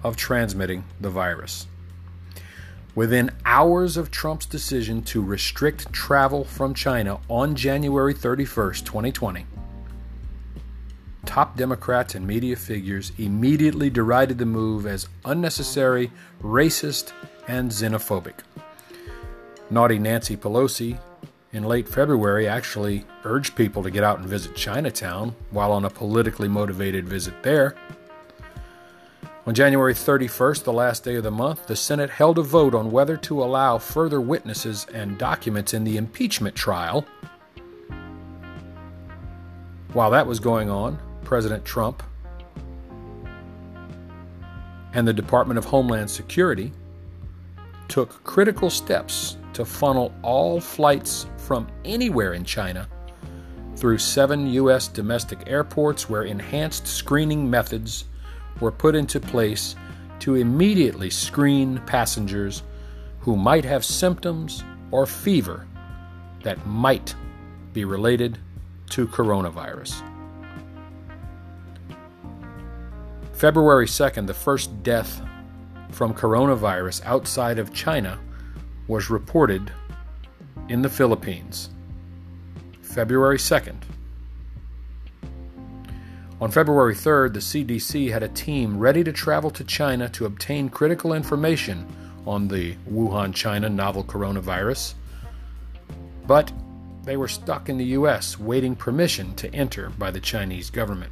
of 0.03 0.15
transmitting 0.15 0.83
the 0.99 1.09
virus. 1.09 1.67
Within 2.95 3.31
hours 3.45 3.95
of 3.95 4.09
Trump's 4.09 4.47
decision 4.47 5.03
to 5.03 5.21
restrict 5.21 5.93
travel 5.93 6.43
from 6.43 6.73
China 6.73 7.19
on 7.29 7.55
January 7.55 8.13
31st, 8.13 8.85
2020, 8.85 9.45
top 11.25 11.55
Democrats 11.55 12.15
and 12.15 12.25
media 12.25 12.55
figures 12.55 13.11
immediately 13.19 13.89
derided 13.89 14.39
the 14.39 14.45
move 14.45 14.87
as 14.87 15.07
unnecessary, 15.25 16.11
racist, 16.41 17.11
and 17.47 17.69
xenophobic. 17.69 18.39
Naughty 19.69 19.99
Nancy 19.99 20.35
Pelosi 20.35 20.97
in 21.53 21.63
late 21.63 21.87
February 21.87 22.47
actually 22.47 23.05
urged 23.23 23.55
people 23.55 23.81
to 23.83 23.89
get 23.89 24.03
out 24.03 24.19
and 24.19 24.27
visit 24.27 24.55
Chinatown 24.55 25.35
while 25.51 25.71
on 25.71 25.85
a 25.85 25.89
politically 25.89 26.47
motivated 26.47 27.07
visit 27.07 27.41
there. 27.43 27.75
On 29.45 29.53
January 29.53 29.93
31st, 29.93 30.65
the 30.65 30.73
last 30.73 31.05
day 31.05 31.15
of 31.15 31.23
the 31.23 31.31
month, 31.31 31.67
the 31.67 31.75
Senate 31.75 32.09
held 32.09 32.37
a 32.37 32.41
vote 32.41 32.75
on 32.75 32.91
whether 32.91 33.15
to 33.15 33.41
allow 33.41 33.77
further 33.77 34.19
witnesses 34.19 34.85
and 34.93 35.17
documents 35.17 35.73
in 35.73 35.85
the 35.85 35.95
impeachment 35.95 36.53
trial. 36.53 37.05
While 39.93 40.11
that 40.11 40.27
was 40.27 40.41
going 40.41 40.69
on, 40.69 40.99
President 41.23 41.63
Trump 41.63 42.03
and 44.93 45.07
the 45.07 45.13
Department 45.13 45.57
of 45.57 45.65
Homeland 45.65 46.09
Security 46.09 46.73
took 47.87 48.21
critical 48.25 48.69
steps 48.69 49.37
to 49.57 49.65
funnel 49.65 50.13
all 50.21 50.61
flights 50.61 51.25
from 51.35 51.67
anywhere 51.83 52.33
in 52.33 52.45
China 52.45 52.87
through 53.75 53.97
seven 53.97 54.45
U.S. 54.45 54.87
domestic 54.87 55.39
airports 55.47 56.07
where 56.07 56.25
enhanced 56.25 56.85
screening 56.85 57.49
methods 57.49 58.05
were 58.59 58.71
put 58.71 58.93
into 58.93 59.19
place 59.19 59.75
to 60.19 60.35
immediately 60.35 61.09
screen 61.09 61.81
passengers 61.87 62.61
who 63.19 63.35
might 63.35 63.65
have 63.65 63.83
symptoms 63.83 64.63
or 64.91 65.07
fever 65.07 65.65
that 66.43 66.63
might 66.67 67.15
be 67.73 67.83
related 67.83 68.37
to 68.91 69.07
coronavirus. 69.07 70.03
February 73.33 73.87
2nd, 73.87 74.27
the 74.27 74.35
first 74.35 74.83
death 74.83 75.19
from 75.89 76.13
coronavirus 76.13 77.03
outside 77.05 77.57
of 77.57 77.73
China 77.73 78.19
was 78.87 79.09
reported 79.09 79.71
in 80.69 80.81
the 80.81 80.89
Philippines, 80.89 81.69
February 82.81 83.37
2nd. 83.37 83.75
On 86.39 86.51
February 86.51 86.93
3rd, 86.93 87.33
the 87.33 87.39
CDC 87.39 88.11
had 88.11 88.21
a 88.21 88.27
team 88.29 88.77
ready 88.77 89.03
to 89.03 89.11
travel 89.11 89.49
to 89.51 89.63
China 89.63 90.07
to 90.09 90.25
obtain 90.25 90.69
critical 90.69 91.13
information 91.13 91.87
on 92.27 92.47
the 92.47 92.75
Wuhan, 92.91 93.33
China 93.33 93.69
novel 93.69 94.03
coronavirus. 94.03 94.93
But 96.27 96.51
they 97.03 97.17
were 97.17 97.27
stuck 97.27 97.69
in 97.69 97.77
the 97.77 97.85
U.S. 97.85 98.37
waiting 98.37 98.75
permission 98.75 99.33
to 99.35 99.53
enter 99.55 99.89
by 99.91 100.11
the 100.11 100.19
Chinese 100.19 100.69
government. 100.69 101.11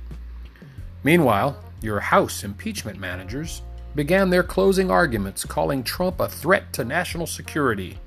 Meanwhile, 1.04 1.58
your 1.82 2.00
House 2.00 2.44
impeachment 2.44 3.00
managers 3.00 3.62
began 3.96 4.30
their 4.30 4.44
closing 4.44 4.92
arguments 4.92 5.46
calling 5.46 5.84
Trump 5.84 6.20
a 6.20 6.28
threat 6.28 6.74
to 6.74 6.84
national 6.84 7.26
security. 7.26 7.98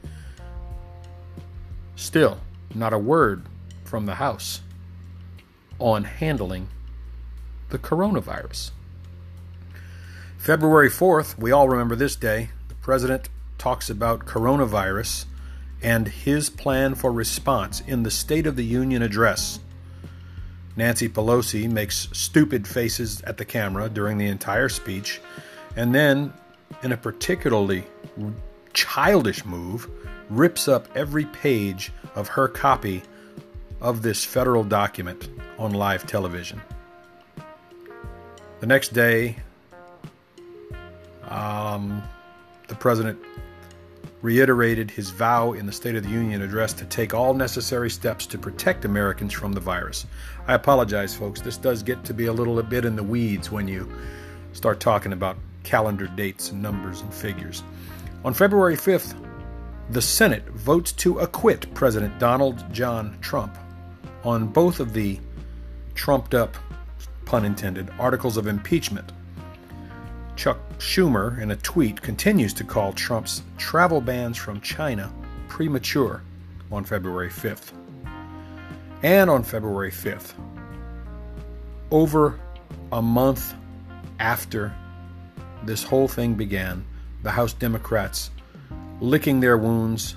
Still, 1.97 2.39
not 2.75 2.93
a 2.93 2.99
word 2.99 3.43
from 3.85 4.07
the 4.07 4.17
House 4.17 4.61
on 5.79 6.05
handling 6.05 6.69
the 7.71 7.79
coronavirus. 7.79 8.71
February 10.37 10.91
4th, 10.91 11.39
we 11.39 11.51
all 11.51 11.69
remember 11.69 11.97
this 11.97 12.15
day, 12.15 12.51
the 12.69 12.75
president 12.77 13.29
talks 13.57 13.91
about 13.91 14.27
coronavirus 14.27 15.25
and 15.83 16.09
his 16.09 16.51
plan 16.51 16.95
for 16.95 17.13
response 17.13 17.81
in 17.81 18.03
the 18.03 18.11
State 18.11 18.47
of 18.47 18.57
the 18.57 18.65
Union 18.65 19.03
address. 19.03 19.61
Nancy 20.77 21.09
Pelosi 21.09 21.69
makes 21.69 22.09
stupid 22.13 22.67
faces 22.67 23.21
at 23.23 23.37
the 23.37 23.45
camera 23.45 23.89
during 23.89 24.19
the 24.19 24.27
entire 24.27 24.69
speech, 24.69 25.21
and 25.79 25.95
then, 25.95 26.33
in 26.83 26.91
a 26.91 26.97
particularly 26.97 27.85
childish 28.73 29.45
move, 29.45 29.89
rips 30.29 30.67
up 30.67 30.89
every 30.97 31.25
page 31.27 31.93
of 32.17 32.27
her 32.27 32.49
copy 32.49 33.01
of 33.81 34.03
this 34.03 34.25
federal 34.25 34.65
document 34.65 35.29
on 35.57 35.73
live 35.73 36.05
television. 36.05 36.61
The 38.59 38.67
next 38.67 38.93
day, 38.93 39.37
um, 41.29 42.03
the 42.67 42.75
president 42.75 43.17
reiterated 44.21 44.91
his 44.91 45.11
vow 45.11 45.53
in 45.53 45.65
the 45.65 45.71
State 45.71 45.95
of 45.95 46.03
the 46.03 46.11
Union 46.11 46.43
address 46.43 46.73
to 46.73 46.87
take 46.87 47.15
all 47.15 47.35
necessary 47.35 47.89
steps 47.89 48.27
to 48.27 48.37
protect 48.37 48.85
Americans 48.85 49.33
from 49.33 49.53
the 49.53 49.61
virus. 49.61 50.07
I 50.49 50.55
apologize, 50.55 51.15
folks. 51.15 51.41
This 51.41 51.57
does 51.57 51.85
get 51.85 52.05
to 52.07 52.13
be 52.13 52.27
a 52.27 52.33
little 52.33 52.61
bit 52.65 52.85
in 52.85 52.97
the 52.97 53.05
weeds 53.05 53.53
when 53.53 53.69
you 53.69 53.89
start 54.53 54.81
talking 54.81 55.13
about 55.13 55.37
calendar 55.69 56.07
dates 56.07 56.51
and 56.51 56.63
numbers 56.63 57.03
and 57.03 57.13
figures. 57.13 57.63
On 58.25 58.33
February 58.33 58.77
5th, 58.77 59.15
the 59.91 60.03
Senate 60.03 60.47
votes 60.49 60.93
to 60.93 61.19
acquit 61.19 61.73
President 61.75 62.19
Donald 62.19 62.65
John 62.73 63.19
Trump 63.21 63.57
on 64.25 64.49
both 64.49 64.81
of 64.81 64.93
the 64.93 65.21
trumped 65.95 66.35
up, 66.35 66.57
pun 67.25 67.45
intended, 67.45 67.91
articles 67.99 68.37
of 68.37 68.47
impeachment 68.47 69.13
Chuck 70.39 70.59
Schumer, 70.79 71.41
in 71.41 71.51
a 71.51 71.57
tweet, 71.57 72.01
continues 72.01 72.55
to 72.55 72.65
call 72.65 72.93
Trump's 72.93 73.43
travel 73.57 74.01
bans 74.01 74.37
from 74.37 74.61
China 74.61 75.13
premature 75.49 76.23
on 76.71 76.85
February 76.85 77.29
5th. 77.29 77.73
And 79.03 79.29
on 79.29 79.43
February 79.43 79.91
5th, 79.91 80.35
over 81.91 82.39
a 82.93 83.03
month 83.03 83.53
after 84.21 84.73
this 85.65 85.83
whole 85.83 86.09
thing 86.09 86.35
began, 86.35 86.85
the 87.23 87.31
House 87.31 87.53
Democrats, 87.53 88.31
licking 89.01 89.41
their 89.41 89.59
wounds 89.59 90.17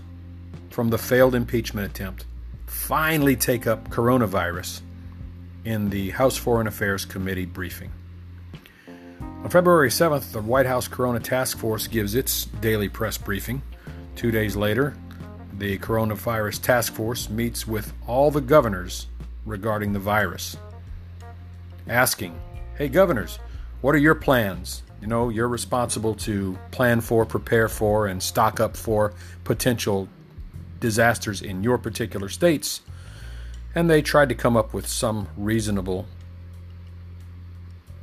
from 0.69 0.89
the 0.89 0.97
failed 0.97 1.35
impeachment 1.35 1.89
attempt, 1.89 2.25
finally 2.65 3.35
take 3.35 3.67
up 3.67 3.89
coronavirus 3.89 4.81
in 5.65 5.89
the 5.89 6.11
House 6.11 6.37
Foreign 6.37 6.67
Affairs 6.67 7.05
Committee 7.05 7.45
briefing. 7.45 7.91
On 9.43 9.49
February 9.49 9.89
7th, 9.89 10.31
the 10.31 10.41
White 10.41 10.65
House 10.65 10.87
Corona 10.87 11.19
Task 11.19 11.57
Force 11.57 11.87
gives 11.87 12.15
its 12.15 12.45
daily 12.45 12.89
press 12.89 13.17
briefing. 13.17 13.61
Two 14.15 14.31
days 14.31 14.55
later, 14.55 14.95
the 15.57 15.77
Coronavirus 15.79 16.61
Task 16.61 16.93
Force 16.93 17.29
meets 17.29 17.67
with 17.67 17.93
all 18.07 18.31
the 18.31 18.41
governors 18.41 19.07
regarding 19.45 19.93
the 19.93 19.99
virus, 19.99 20.57
asking, 21.87 22.39
Hey, 22.77 22.87
governors, 22.87 23.39
what 23.81 23.95
are 23.95 23.99
your 23.99 24.15
plans? 24.15 24.83
You 25.01 25.07
know, 25.07 25.29
you're 25.29 25.47
responsible 25.47 26.13
to 26.15 26.57
plan 26.69 27.01
for, 27.01 27.25
prepare 27.25 27.67
for, 27.67 28.05
and 28.05 28.21
stock 28.21 28.59
up 28.59 28.77
for 28.77 29.13
potential 29.43 30.07
disasters 30.79 31.41
in 31.41 31.63
your 31.63 31.79
particular 31.79 32.29
states. 32.29 32.81
And 33.73 33.89
they 33.89 34.01
tried 34.01 34.29
to 34.29 34.35
come 34.35 34.55
up 34.55 34.73
with 34.73 34.87
some 34.87 35.27
reasonable 35.35 36.05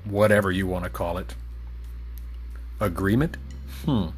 whatever 0.04 0.50
you 0.50 0.66
want 0.66 0.84
to 0.84 0.90
call 0.90 1.18
it. 1.18 1.34
Agreement? 2.80 3.36
Hmm. 3.84 4.08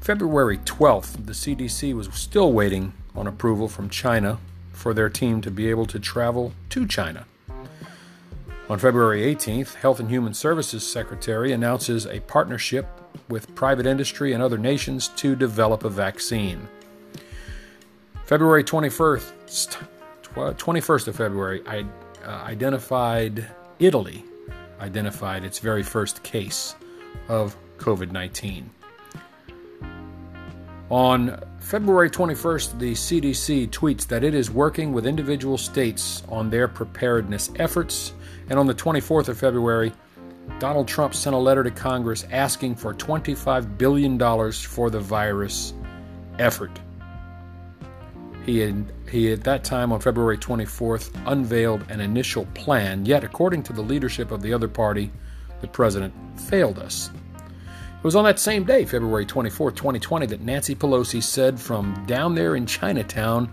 February 0.00 0.58
12th, 0.58 1.26
the 1.26 1.32
CDC 1.32 1.94
was 1.94 2.08
still 2.12 2.52
waiting 2.52 2.92
on 3.14 3.28
approval 3.28 3.68
from 3.68 3.88
China 3.88 4.38
for 4.72 4.92
their 4.94 5.08
team 5.08 5.40
to 5.42 5.50
be 5.50 5.68
able 5.70 5.86
to 5.86 6.00
travel 6.00 6.52
to 6.70 6.86
China. 6.86 7.26
On 8.72 8.78
February 8.78 9.20
18th, 9.20 9.74
Health 9.74 10.00
and 10.00 10.08
Human 10.08 10.32
Services 10.32 10.82
Secretary 10.82 11.52
announces 11.52 12.06
a 12.06 12.20
partnership 12.20 12.86
with 13.28 13.54
private 13.54 13.84
industry 13.84 14.32
and 14.32 14.42
other 14.42 14.56
nations 14.56 15.08
to 15.08 15.36
develop 15.36 15.84
a 15.84 15.90
vaccine. 15.90 16.66
February 18.24 18.64
21st, 18.64 19.76
21st 20.34 21.06
of 21.06 21.14
February, 21.16 21.62
I 21.66 21.84
uh, 22.24 22.30
identified 22.44 23.46
Italy 23.78 24.24
identified 24.80 25.44
its 25.44 25.58
very 25.58 25.82
first 25.82 26.22
case 26.22 26.74
of 27.28 27.54
COVID 27.76 28.10
19. 28.10 28.70
On 30.92 31.40
February 31.58 32.10
21st, 32.10 32.78
the 32.78 32.92
CDC 32.92 33.70
tweets 33.70 34.06
that 34.08 34.22
it 34.22 34.34
is 34.34 34.50
working 34.50 34.92
with 34.92 35.06
individual 35.06 35.56
states 35.56 36.22
on 36.28 36.50
their 36.50 36.68
preparedness 36.68 37.50
efforts. 37.56 38.12
And 38.50 38.58
on 38.58 38.66
the 38.66 38.74
24th 38.74 39.28
of 39.28 39.38
February, 39.38 39.94
Donald 40.58 40.86
Trump 40.86 41.14
sent 41.14 41.34
a 41.34 41.38
letter 41.38 41.64
to 41.64 41.70
Congress 41.70 42.26
asking 42.30 42.74
for 42.74 42.92
$25 42.92 43.78
billion 43.78 44.18
for 44.52 44.90
the 44.90 45.00
virus 45.00 45.72
effort. 46.38 46.78
He 48.44 48.58
had, 48.58 48.92
he, 49.10 49.32
at 49.32 49.44
that 49.44 49.64
time, 49.64 49.92
on 49.92 50.00
February 50.00 50.36
24th, 50.36 51.10
unveiled 51.24 51.90
an 51.90 52.02
initial 52.02 52.44
plan, 52.52 53.06
yet, 53.06 53.24
according 53.24 53.62
to 53.62 53.72
the 53.72 53.80
leadership 53.80 54.30
of 54.30 54.42
the 54.42 54.52
other 54.52 54.68
party, 54.68 55.10
the 55.62 55.68
president 55.68 56.12
failed 56.38 56.78
us. 56.78 57.10
It 58.02 58.06
was 58.06 58.16
on 58.16 58.24
that 58.24 58.40
same 58.40 58.64
day, 58.64 58.84
February 58.84 59.24
24, 59.24 59.70
2020, 59.70 60.26
that 60.26 60.40
Nancy 60.40 60.74
Pelosi 60.74 61.22
said 61.22 61.60
from 61.60 62.04
down 62.04 62.34
there 62.34 62.56
in 62.56 62.66
Chinatown 62.66 63.48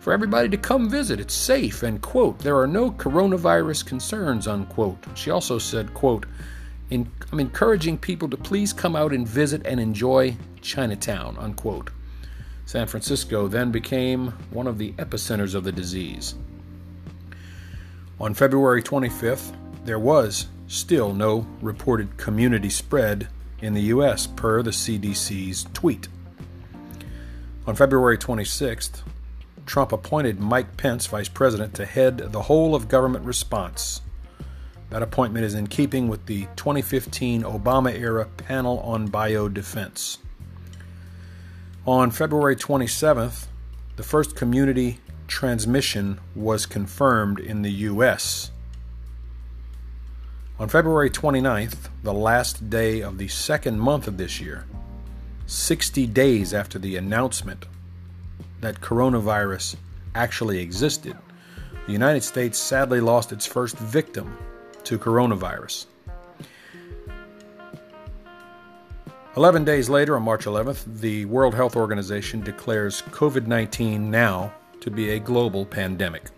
for 0.00 0.12
everybody 0.12 0.48
to 0.48 0.56
come 0.56 0.90
visit. 0.90 1.20
It's 1.20 1.32
safe, 1.32 1.84
and, 1.84 2.02
quote, 2.02 2.40
there 2.40 2.58
are 2.58 2.66
no 2.66 2.90
coronavirus 2.90 3.86
concerns, 3.86 4.48
unquote. 4.48 4.98
She 5.14 5.30
also 5.30 5.60
said, 5.60 5.94
quote, 5.94 6.26
I'm 6.90 7.08
encouraging 7.38 7.98
people 7.98 8.28
to 8.30 8.36
please 8.36 8.72
come 8.72 8.96
out 8.96 9.12
and 9.12 9.28
visit 9.28 9.64
and 9.64 9.78
enjoy 9.78 10.36
Chinatown, 10.60 11.36
unquote. 11.38 11.90
San 12.66 12.88
Francisco 12.88 13.46
then 13.46 13.70
became 13.70 14.30
one 14.50 14.66
of 14.66 14.76
the 14.76 14.90
epicenters 14.94 15.54
of 15.54 15.62
the 15.62 15.70
disease. 15.70 16.34
On 18.18 18.34
February 18.34 18.82
25th, 18.82 19.54
there 19.84 20.00
was 20.00 20.48
still 20.66 21.14
no 21.14 21.46
reported 21.62 22.16
community 22.16 22.70
spread 22.70 23.28
in 23.64 23.74
the 23.74 23.82
U.S., 23.82 24.26
per 24.26 24.62
the 24.62 24.70
CDC's 24.70 25.66
tweet. 25.72 26.08
On 27.66 27.74
February 27.74 28.18
26th, 28.18 29.02
Trump 29.64 29.92
appointed 29.92 30.38
Mike 30.38 30.76
Pence 30.76 31.06
vice 31.06 31.28
president 31.28 31.74
to 31.74 31.86
head 31.86 32.18
the 32.18 32.42
whole 32.42 32.74
of 32.74 32.88
government 32.88 33.24
response. 33.24 34.02
That 34.90 35.02
appointment 35.02 35.44
is 35.46 35.54
in 35.54 35.66
keeping 35.66 36.08
with 36.08 36.26
the 36.26 36.46
2015 36.56 37.42
Obama 37.42 37.92
era 37.98 38.26
panel 38.36 38.80
on 38.80 39.08
biodefense. 39.08 40.18
On 41.86 42.10
February 42.10 42.56
27th, 42.56 43.46
the 43.96 44.02
first 44.02 44.36
community 44.36 45.00
transmission 45.26 46.20
was 46.34 46.66
confirmed 46.66 47.40
in 47.40 47.62
the 47.62 47.72
U.S. 47.72 48.50
On 50.56 50.68
February 50.68 51.10
29th, 51.10 51.88
the 52.04 52.12
last 52.12 52.70
day 52.70 53.00
of 53.00 53.18
the 53.18 53.26
second 53.26 53.80
month 53.80 54.06
of 54.06 54.16
this 54.16 54.40
year, 54.40 54.66
60 55.46 56.06
days 56.06 56.54
after 56.54 56.78
the 56.78 56.94
announcement 56.94 57.66
that 58.60 58.80
coronavirus 58.80 59.74
actually 60.14 60.60
existed, 60.60 61.16
the 61.86 61.92
United 61.92 62.22
States 62.22 62.56
sadly 62.56 63.00
lost 63.00 63.32
its 63.32 63.44
first 63.44 63.76
victim 63.78 64.38
to 64.84 64.96
coronavirus. 64.96 65.86
11 69.36 69.64
days 69.64 69.88
later, 69.88 70.14
on 70.14 70.22
March 70.22 70.44
11th, 70.44 70.84
the 71.00 71.24
World 71.24 71.56
Health 71.56 71.74
Organization 71.74 72.40
declares 72.40 73.02
COVID 73.10 73.48
19 73.48 74.08
now 74.08 74.52
to 74.78 74.88
be 74.88 75.10
a 75.10 75.18
global 75.18 75.66
pandemic. 75.66 76.30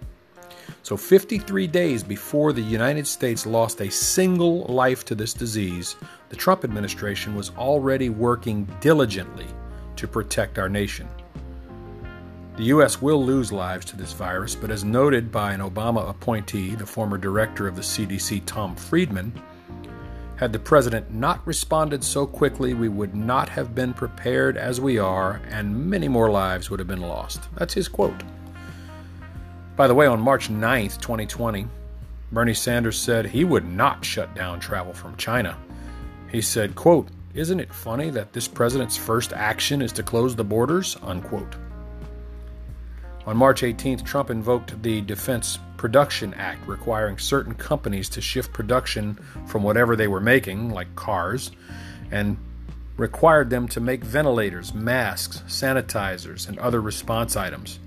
So, 0.87 0.97
53 0.97 1.67
days 1.67 2.05
before 2.05 2.53
the 2.53 2.63
United 2.63 3.09
States 3.09 3.45
lost 3.45 3.81
a 3.81 3.91
single 3.91 4.67
life 4.67 5.05
to 5.07 5.17
this 5.17 5.35
disease, 5.35 5.97
the 6.29 6.37
Trump 6.37 6.63
administration 6.63 7.35
was 7.35 7.51
already 7.59 8.09
working 8.09 8.69
diligently 8.81 9.49
to 9.97 10.07
protect 10.07 10.61
our 10.61 10.69
nation. 10.69 11.09
The 12.57 12.67
U.S. 12.67 13.03
will 13.03 13.21
lose 13.21 13.51
lives 13.51 13.85
to 13.87 13.97
this 13.97 14.13
virus, 14.13 14.55
but 14.55 14.71
as 14.71 14.85
noted 14.85 15.33
by 15.33 15.55
an 15.55 15.61
Obama 15.61 16.09
appointee, 16.09 16.77
the 16.77 16.87
former 16.87 17.19
director 17.19 17.67
of 17.67 17.75
the 17.75 17.83
CDC, 17.83 18.43
Tom 18.47 18.77
Frieden, 18.77 19.33
had 20.37 20.53
the 20.53 20.61
president 20.61 21.13
not 21.13 21.45
responded 21.45 22.05
so 22.05 22.29
quickly, 22.29 22.75
we 22.75 22.89
would 22.89 23.17
not 23.17 23.49
have 23.49 23.75
been 23.75 23.93
prepared 23.93 24.57
as 24.57 24.81
we 24.81 25.01
are, 25.01 25.41
and 25.49 25.91
many 25.91 26.07
more 26.07 26.31
lives 26.31 26.71
would 26.71 26.79
have 26.79 26.87
been 26.87 27.01
lost. 27.03 27.49
That's 27.57 27.75
his 27.75 27.89
quote. 27.89 28.23
By 29.77 29.87
the 29.87 29.95
way, 29.95 30.07
on 30.07 30.21
March 30.21 30.49
9th, 30.49 31.01
2020, 31.03 31.67
Bernie 32.33 32.55
Sanders 32.55 32.99
said 32.99 33.27
he 33.27 33.45
would 33.45 33.67
not 33.67 34.03
shut 34.03 34.35
down 34.35 34.59
travel 34.59 34.95
from 34.95 35.17
China. 35.17 35.57
He 36.33 36.41
said, 36.41 36.75
quote, 36.75 37.09
Isn't 37.35 37.61
it 37.61 37.73
funny 37.73 38.09
that 38.11 38.33
this 38.33 38.49
president's 38.49 38.97
first 38.97 39.35
action 39.35 39.83
is 39.83 39.93
to 39.93 40.03
close 40.03 40.35
the 40.35 40.45
borders? 40.45 40.97
Unquote. 41.03 41.57
On 43.27 43.37
March 43.37 43.61
18th, 43.61 44.03
Trump 44.03 44.31
invoked 44.31 44.83
the 44.83 45.03
Defense 45.03 45.59
Production 45.77 46.33
Act, 46.35 46.67
requiring 46.67 47.19
certain 47.19 47.55
companies 47.55 48.09
to 48.11 48.23
shift 48.23 48.55
production 48.55 49.19
from 49.47 49.63
whatever 49.63 49.95
they 49.95 50.09
were 50.09 50.21
making, 50.21 50.71
like 50.71 50.95
cars, 50.97 51.51
and 52.11 52.39
required 52.97 53.51
them 53.51 53.69
to 53.69 53.81
make 53.81 54.03
ventilators, 54.03 54.73
masks, 54.73 55.43
sanitizers, 55.47 56.49
and 56.49 56.59
other 56.59 56.81
response 56.81 57.37
items. 57.37 57.79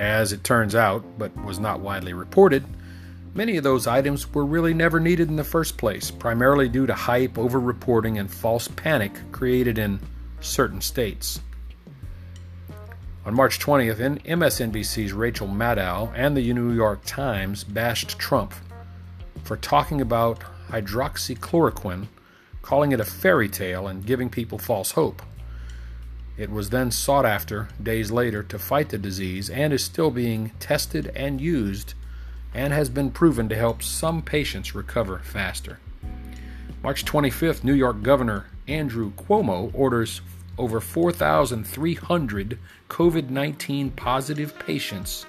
As 0.00 0.32
it 0.32 0.42
turns 0.44 0.74
out, 0.74 1.04
but 1.18 1.36
was 1.44 1.58
not 1.58 1.80
widely 1.80 2.14
reported, 2.14 2.64
many 3.34 3.58
of 3.58 3.64
those 3.64 3.86
items 3.86 4.32
were 4.32 4.46
really 4.46 4.72
never 4.72 4.98
needed 4.98 5.28
in 5.28 5.36
the 5.36 5.44
first 5.44 5.76
place, 5.76 6.10
primarily 6.10 6.70
due 6.70 6.86
to 6.86 6.94
hype, 6.94 7.36
over 7.36 7.60
reporting, 7.60 8.16
and 8.16 8.30
false 8.30 8.66
panic 8.66 9.12
created 9.30 9.76
in 9.76 10.00
certain 10.40 10.80
states. 10.80 11.40
On 13.26 13.34
March 13.34 13.58
20th, 13.58 14.22
MSNBC's 14.22 15.12
Rachel 15.12 15.48
Maddow 15.48 16.10
and 16.16 16.34
the 16.34 16.50
New 16.54 16.72
York 16.72 17.04
Times 17.04 17.62
bashed 17.62 18.18
Trump 18.18 18.54
for 19.44 19.58
talking 19.58 20.00
about 20.00 20.42
hydroxychloroquine, 20.70 22.06
calling 22.62 22.92
it 22.92 23.00
a 23.00 23.04
fairy 23.04 23.50
tale, 23.50 23.86
and 23.86 24.06
giving 24.06 24.30
people 24.30 24.56
false 24.56 24.92
hope. 24.92 25.20
It 26.40 26.50
was 26.50 26.70
then 26.70 26.90
sought 26.90 27.26
after 27.26 27.68
days 27.82 28.10
later 28.10 28.42
to 28.44 28.58
fight 28.58 28.88
the 28.88 28.96
disease 28.96 29.50
and 29.50 29.74
is 29.74 29.84
still 29.84 30.10
being 30.10 30.52
tested 30.58 31.12
and 31.14 31.38
used 31.38 31.92
and 32.54 32.72
has 32.72 32.88
been 32.88 33.10
proven 33.10 33.46
to 33.50 33.54
help 33.54 33.82
some 33.82 34.22
patients 34.22 34.74
recover 34.74 35.18
faster. 35.18 35.80
March 36.82 37.04
25th, 37.04 37.62
New 37.62 37.74
York 37.74 38.02
Governor 38.02 38.46
Andrew 38.66 39.12
Cuomo 39.12 39.70
orders 39.74 40.22
over 40.56 40.80
4,300 40.80 42.58
COVID 42.88 43.28
19 43.28 43.90
positive 43.90 44.58
patients 44.58 45.26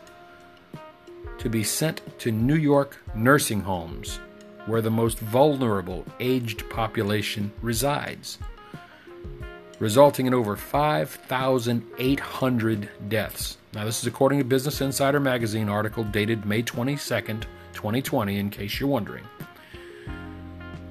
to 1.39 1.49
be 1.49 1.65
sent 1.65 2.01
to 2.19 2.31
New 2.31 2.55
York 2.55 3.03
nursing 3.13 3.59
homes 3.59 4.21
where 4.65 4.81
the 4.81 4.89
most 4.89 5.19
vulnerable 5.19 6.05
aged 6.21 6.69
population 6.69 7.51
resides, 7.61 8.37
resulting 9.81 10.25
in 10.27 10.33
over 10.33 10.55
5,800 10.55 12.89
deaths. 13.09 13.57
Now, 13.73 13.83
this 13.83 13.99
is 13.99 14.05
according 14.05 14.37
to 14.37 14.45
Business 14.45 14.79
Insider 14.79 15.19
magazine 15.19 15.67
article 15.67 16.03
dated 16.03 16.45
May 16.45 16.61
22nd, 16.61 17.45
2020, 17.73 18.37
in 18.37 18.51
case 18.51 18.79
you're 18.79 18.87
wondering. 18.87 19.23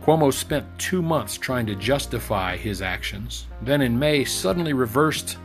Cuomo 0.02 0.32
spent 0.32 0.66
two 0.76 1.02
months 1.02 1.38
trying 1.38 1.66
to 1.66 1.76
justify 1.76 2.56
his 2.56 2.82
actions, 2.82 3.46
then 3.62 3.80
in 3.80 3.96
May 3.96 4.24
suddenly 4.24 4.72
reversed 4.72 5.38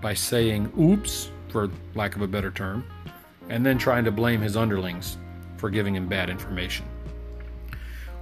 by 0.00 0.14
saying 0.14 0.72
oops, 0.80 1.30
for 1.48 1.68
lack 1.94 2.16
of 2.16 2.22
a 2.22 2.26
better 2.26 2.50
term, 2.50 2.82
and 3.50 3.66
then 3.66 3.76
trying 3.76 4.04
to 4.04 4.10
blame 4.10 4.40
his 4.40 4.56
underlings 4.56 5.18
for 5.58 5.68
giving 5.68 5.94
him 5.94 6.08
bad 6.08 6.30
information. 6.30 6.86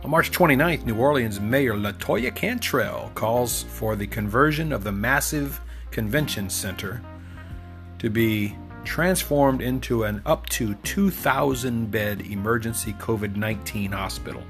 On 0.05 0.11
March 0.11 0.31
29th, 0.31 0.87
New 0.87 0.95
Orleans 0.95 1.41
Mayor 1.41 1.75
Latoya 1.75 2.33
Cantrell 2.33 3.11
calls 3.17 3.65
for 3.65 3.97
the 3.97 4.07
conversion 4.07 4.73
of 4.73 4.85
the 4.85 4.93
massive 4.93 5.61
convention 5.91 6.49
center 6.49 7.03
to 7.99 8.09
be 8.09 8.57
transformed 8.85 9.61
into 9.61 10.05
an 10.05 10.23
up 10.25 10.47
to 10.51 10.75
2,000 10.77 11.91
bed 11.91 12.21
emergency 12.21 12.93
COVID 12.93 13.35
19 13.35 13.91
hospital. 13.91 14.45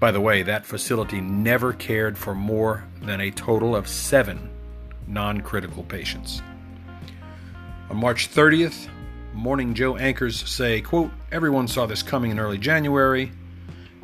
By 0.00 0.10
the 0.12 0.20
way, 0.20 0.42
that 0.42 0.64
facility 0.64 1.20
never 1.20 1.74
cared 1.74 2.16
for 2.16 2.34
more 2.34 2.84
than 3.02 3.20
a 3.20 3.30
total 3.30 3.76
of 3.76 3.86
seven 3.86 4.48
non 5.06 5.42
critical 5.42 5.82
patients. 5.82 6.40
On 7.90 7.98
March 7.98 8.30
30th, 8.30 8.88
Morning 9.34 9.74
Joe 9.74 9.98
anchors 9.98 10.48
say, 10.48 10.80
quote, 10.80 11.10
Everyone 11.30 11.68
saw 11.68 11.84
this 11.84 12.02
coming 12.02 12.30
in 12.30 12.38
early 12.38 12.56
January. 12.56 13.30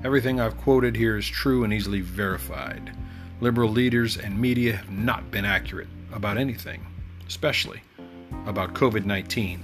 Everything 0.05 0.41
I've 0.41 0.57
quoted 0.57 0.97
here 0.97 1.17
is 1.17 1.29
true 1.29 1.63
and 1.63 1.73
easily 1.73 2.01
verified. 2.01 2.93
Liberal 3.41 3.71
leaders 3.71 4.17
and 4.17 4.37
media 4.37 4.75
have 4.75 4.91
not 4.91 5.31
been 5.31 5.45
accurate 5.45 5.87
about 6.13 6.39
anything, 6.39 6.85
especially 7.29 7.81
about 8.47 8.75
COVID 8.75 9.05
19 9.05 9.63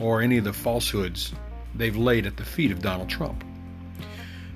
or 0.00 0.22
any 0.22 0.38
of 0.38 0.44
the 0.44 0.52
falsehoods 0.52 1.32
they've 1.76 1.96
laid 1.96 2.26
at 2.26 2.36
the 2.36 2.44
feet 2.44 2.72
of 2.72 2.82
Donald 2.82 3.08
Trump. 3.08 3.44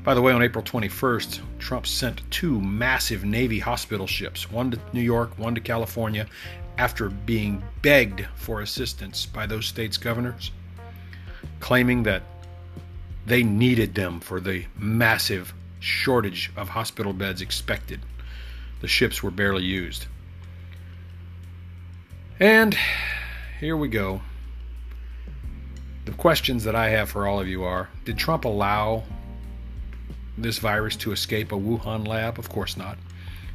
By 0.02 0.14
the 0.14 0.20
way, 0.20 0.32
on 0.32 0.42
April 0.42 0.64
21st, 0.64 1.40
Trump 1.60 1.86
sent 1.86 2.28
two 2.32 2.60
massive 2.60 3.24
Navy 3.24 3.60
hospital 3.60 4.08
ships, 4.08 4.50
one 4.50 4.72
to 4.72 4.80
New 4.92 5.00
York, 5.00 5.38
one 5.38 5.54
to 5.54 5.60
California, 5.60 6.26
after 6.76 7.08
being 7.08 7.62
begged 7.82 8.26
for 8.34 8.62
assistance 8.62 9.26
by 9.26 9.46
those 9.46 9.66
states' 9.66 9.96
governors, 9.96 10.50
claiming 11.60 12.02
that 12.02 12.22
they 13.26 13.42
needed 13.42 13.94
them 13.94 14.20
for 14.20 14.40
the 14.40 14.64
massive 14.76 15.54
shortage 15.80 16.50
of 16.56 16.70
hospital 16.70 17.12
beds 17.12 17.40
expected. 17.40 18.00
The 18.80 18.88
ships 18.88 19.22
were 19.22 19.30
barely 19.30 19.64
used. 19.64 20.06
And 22.40 22.76
here 23.60 23.76
we 23.76 23.88
go. 23.88 24.20
The 26.04 26.12
questions 26.12 26.64
that 26.64 26.74
I 26.74 26.90
have 26.90 27.08
for 27.08 27.26
all 27.26 27.40
of 27.40 27.48
you 27.48 27.64
are 27.64 27.88
Did 28.04 28.18
Trump 28.18 28.44
allow 28.44 29.04
this 30.36 30.58
virus 30.58 30.96
to 30.96 31.12
escape 31.12 31.52
a 31.52 31.56
Wuhan 31.56 32.06
lab? 32.06 32.38
Of 32.38 32.48
course 32.48 32.76
not. 32.76 32.98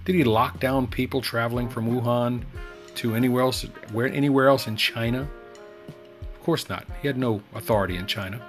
Did 0.06 0.16
he 0.16 0.24
lock 0.24 0.60
down 0.60 0.88
people 0.88 1.22
traveling 1.22 1.70
from 1.70 1.88
Wuhan 1.88 2.44
to 2.96 3.16
anywhere 3.16 3.44
else, 3.44 3.64
where 3.92 4.08
anywhere 4.08 4.48
else 4.48 4.68
in 4.68 4.76
China? 4.76 5.30
Of 6.22 6.42
course 6.42 6.70
not. 6.70 6.86
He 7.02 7.08
had 7.08 7.18
no 7.18 7.42
authority 7.54 7.98
in 7.98 8.08
China. 8.08 8.42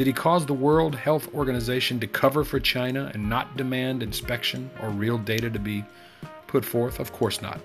Did 0.00 0.06
he 0.06 0.14
cause 0.14 0.46
the 0.46 0.54
World 0.54 0.94
Health 0.94 1.28
Organization 1.34 2.00
to 2.00 2.06
cover 2.06 2.42
for 2.42 2.58
China 2.58 3.10
and 3.12 3.28
not 3.28 3.58
demand 3.58 4.02
inspection 4.02 4.70
or 4.80 4.88
real 4.88 5.18
data 5.18 5.50
to 5.50 5.58
be 5.58 5.84
put 6.46 6.64
forth? 6.64 7.00
Of 7.00 7.12
course 7.12 7.42
not. 7.42 7.60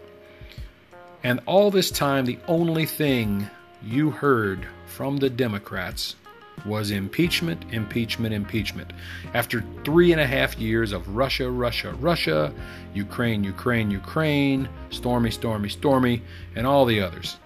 And 1.23 1.39
all 1.45 1.71
this 1.71 1.89
time, 1.89 2.25
the 2.25 2.37
only 2.49 2.85
thing 2.85 3.49
you 3.81 4.11
heard 4.11 4.67
from 4.85 5.15
the 5.15 5.29
Democrats 5.29 6.17
was 6.65 6.91
impeachment, 6.91 7.63
impeachment, 7.71 8.33
impeachment. 8.33 8.91
After 9.33 9.63
three 9.85 10.11
and 10.11 10.19
a 10.19 10.27
half 10.27 10.59
years 10.59 10.91
of 10.91 11.15
Russia, 11.15 11.49
Russia, 11.49 11.93
Russia, 12.01 12.53
Ukraine, 12.93 13.45
Ukraine, 13.45 13.89
Ukraine, 13.89 14.67
stormy, 14.89 15.31
stormy, 15.31 15.69
stormy, 15.69 16.21
and 16.53 16.67
all 16.67 16.83
the 16.83 16.99
others. 16.99 17.37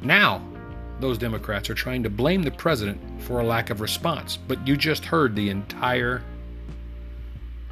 Now, 0.00 0.40
those 1.00 1.18
Democrats 1.18 1.68
are 1.68 1.74
trying 1.74 2.02
to 2.02 2.10
blame 2.10 2.42
the 2.42 2.50
president 2.50 3.00
for 3.22 3.40
a 3.40 3.44
lack 3.44 3.70
of 3.70 3.80
response, 3.80 4.36
but 4.36 4.66
you 4.66 4.76
just 4.76 5.04
heard 5.04 5.34
the 5.34 5.50
entire 5.50 6.22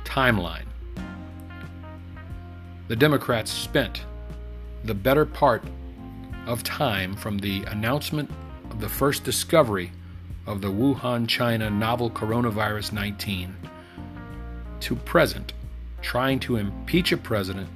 timeline. 0.05 0.67
The 2.89 2.97
Democrats 2.97 3.51
spent 3.51 4.03
the 4.85 4.95
better 4.95 5.25
part 5.25 5.65
of 6.47 6.63
time 6.63 7.17
from 7.17 7.39
the 7.39 7.65
announcement 7.65 8.31
of 8.71 8.81
the 8.81 8.89
first 8.89 9.25
discovery 9.25 9.91
of 10.47 10.61
the 10.61 10.69
Wuhan, 10.69 11.27
China 11.27 11.71
novel 11.71 12.11
coronavirus 12.11 12.93
19 12.93 13.57
to 14.81 14.97
present, 14.97 15.55
trying 16.03 16.39
to 16.41 16.57
impeach 16.57 17.13
a 17.13 17.17
president 17.17 17.69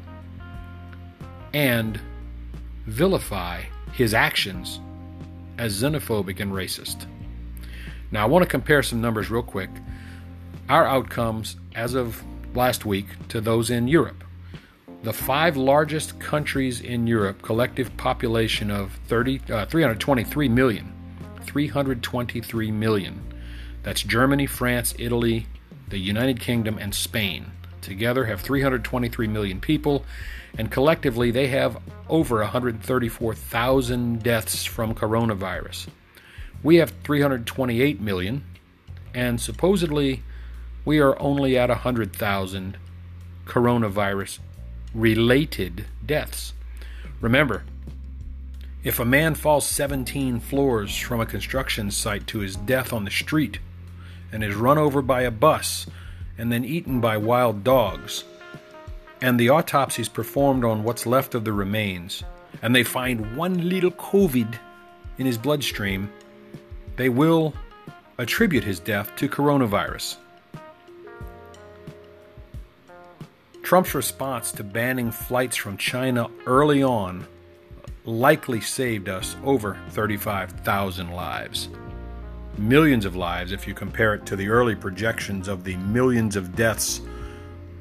and 1.54 1.98
vilify 2.84 3.62
his 3.92 4.12
actions 4.12 4.80
as 5.58 5.82
xenophobic 5.82 6.40
and 6.40 6.52
racist. 6.52 7.06
Now, 8.10 8.22
I 8.22 8.26
want 8.26 8.42
to 8.42 8.48
compare 8.48 8.82
some 8.82 9.00
numbers 9.00 9.30
real 9.30 9.42
quick. 9.42 9.70
Our 10.68 10.86
outcomes 10.86 11.56
as 11.74 11.94
of 11.94 12.22
last 12.54 12.86
week 12.86 13.06
to 13.28 13.40
those 13.40 13.70
in 13.70 13.88
Europe. 13.88 14.24
The 15.02 15.12
five 15.12 15.56
largest 15.56 16.18
countries 16.18 16.80
in 16.80 17.06
Europe, 17.06 17.42
collective 17.42 17.96
population 17.96 18.70
of 18.70 18.98
30, 19.06 19.40
uh, 19.50 19.66
323 19.66 20.48
million, 20.48 20.92
323 21.42 22.70
million. 22.72 23.22
That's 23.82 24.02
Germany, 24.02 24.46
France, 24.46 24.94
Italy, 24.98 25.46
the 25.88 25.98
United 25.98 26.40
Kingdom, 26.40 26.78
and 26.78 26.94
Spain. 26.94 27.52
Together 27.80 28.26
have 28.26 28.40
323 28.40 29.26
million 29.28 29.60
people, 29.60 30.04
and 30.56 30.70
collectively 30.70 31.30
they 31.30 31.48
have 31.48 31.80
over 32.08 32.38
134,000 32.38 34.22
deaths 34.22 34.64
from 34.64 34.94
coronavirus. 34.94 35.88
We 36.62 36.76
have 36.76 36.92
328 37.04 38.00
million, 38.00 38.44
and 39.14 39.40
supposedly 39.40 40.22
we 40.84 40.98
are 40.98 41.20
only 41.20 41.58
at 41.58 41.68
100,000 41.68 42.76
coronavirus 43.46 44.38
related 44.94 45.86
deaths. 46.04 46.52
Remember, 47.20 47.64
if 48.84 48.98
a 48.98 49.04
man 49.04 49.34
falls 49.34 49.66
17 49.66 50.40
floors 50.40 50.96
from 50.96 51.20
a 51.20 51.26
construction 51.26 51.90
site 51.90 52.26
to 52.28 52.38
his 52.38 52.56
death 52.56 52.92
on 52.92 53.04
the 53.04 53.10
street 53.10 53.58
and 54.32 54.44
is 54.44 54.54
run 54.54 54.78
over 54.78 55.02
by 55.02 55.22
a 55.22 55.30
bus 55.30 55.86
and 56.38 56.50
then 56.50 56.64
eaten 56.64 57.00
by 57.00 57.16
wild 57.16 57.64
dogs, 57.64 58.24
and 59.20 59.38
the 59.38 59.50
autopsies 59.50 60.08
performed 60.08 60.64
on 60.64 60.84
what's 60.84 61.06
left 61.06 61.34
of 61.34 61.44
the 61.44 61.52
remains, 61.52 62.22
and 62.62 62.74
they 62.74 62.84
find 62.84 63.36
one 63.36 63.68
little 63.68 63.90
COVID 63.90 64.58
in 65.18 65.26
his 65.26 65.36
bloodstream, 65.36 66.10
they 66.96 67.08
will 67.08 67.52
attribute 68.16 68.64
his 68.64 68.80
death 68.80 69.14
to 69.16 69.28
coronavirus. 69.28 70.16
Trump's 73.62 73.94
response 73.94 74.50
to 74.52 74.64
banning 74.64 75.10
flights 75.10 75.56
from 75.56 75.76
China 75.76 76.28
early 76.46 76.82
on 76.82 77.26
likely 78.04 78.60
saved 78.60 79.08
us 79.08 79.36
over 79.44 79.78
35,000 79.90 81.10
lives. 81.10 81.68
Millions 82.58 83.04
of 83.04 83.14
lives 83.14 83.52
if 83.52 83.68
you 83.68 83.72
compare 83.72 84.14
it 84.14 84.26
to 84.26 84.34
the 84.34 84.48
early 84.48 84.74
projections 84.74 85.46
of 85.46 85.62
the 85.62 85.76
millions 85.76 86.34
of 86.34 86.56
deaths 86.56 87.00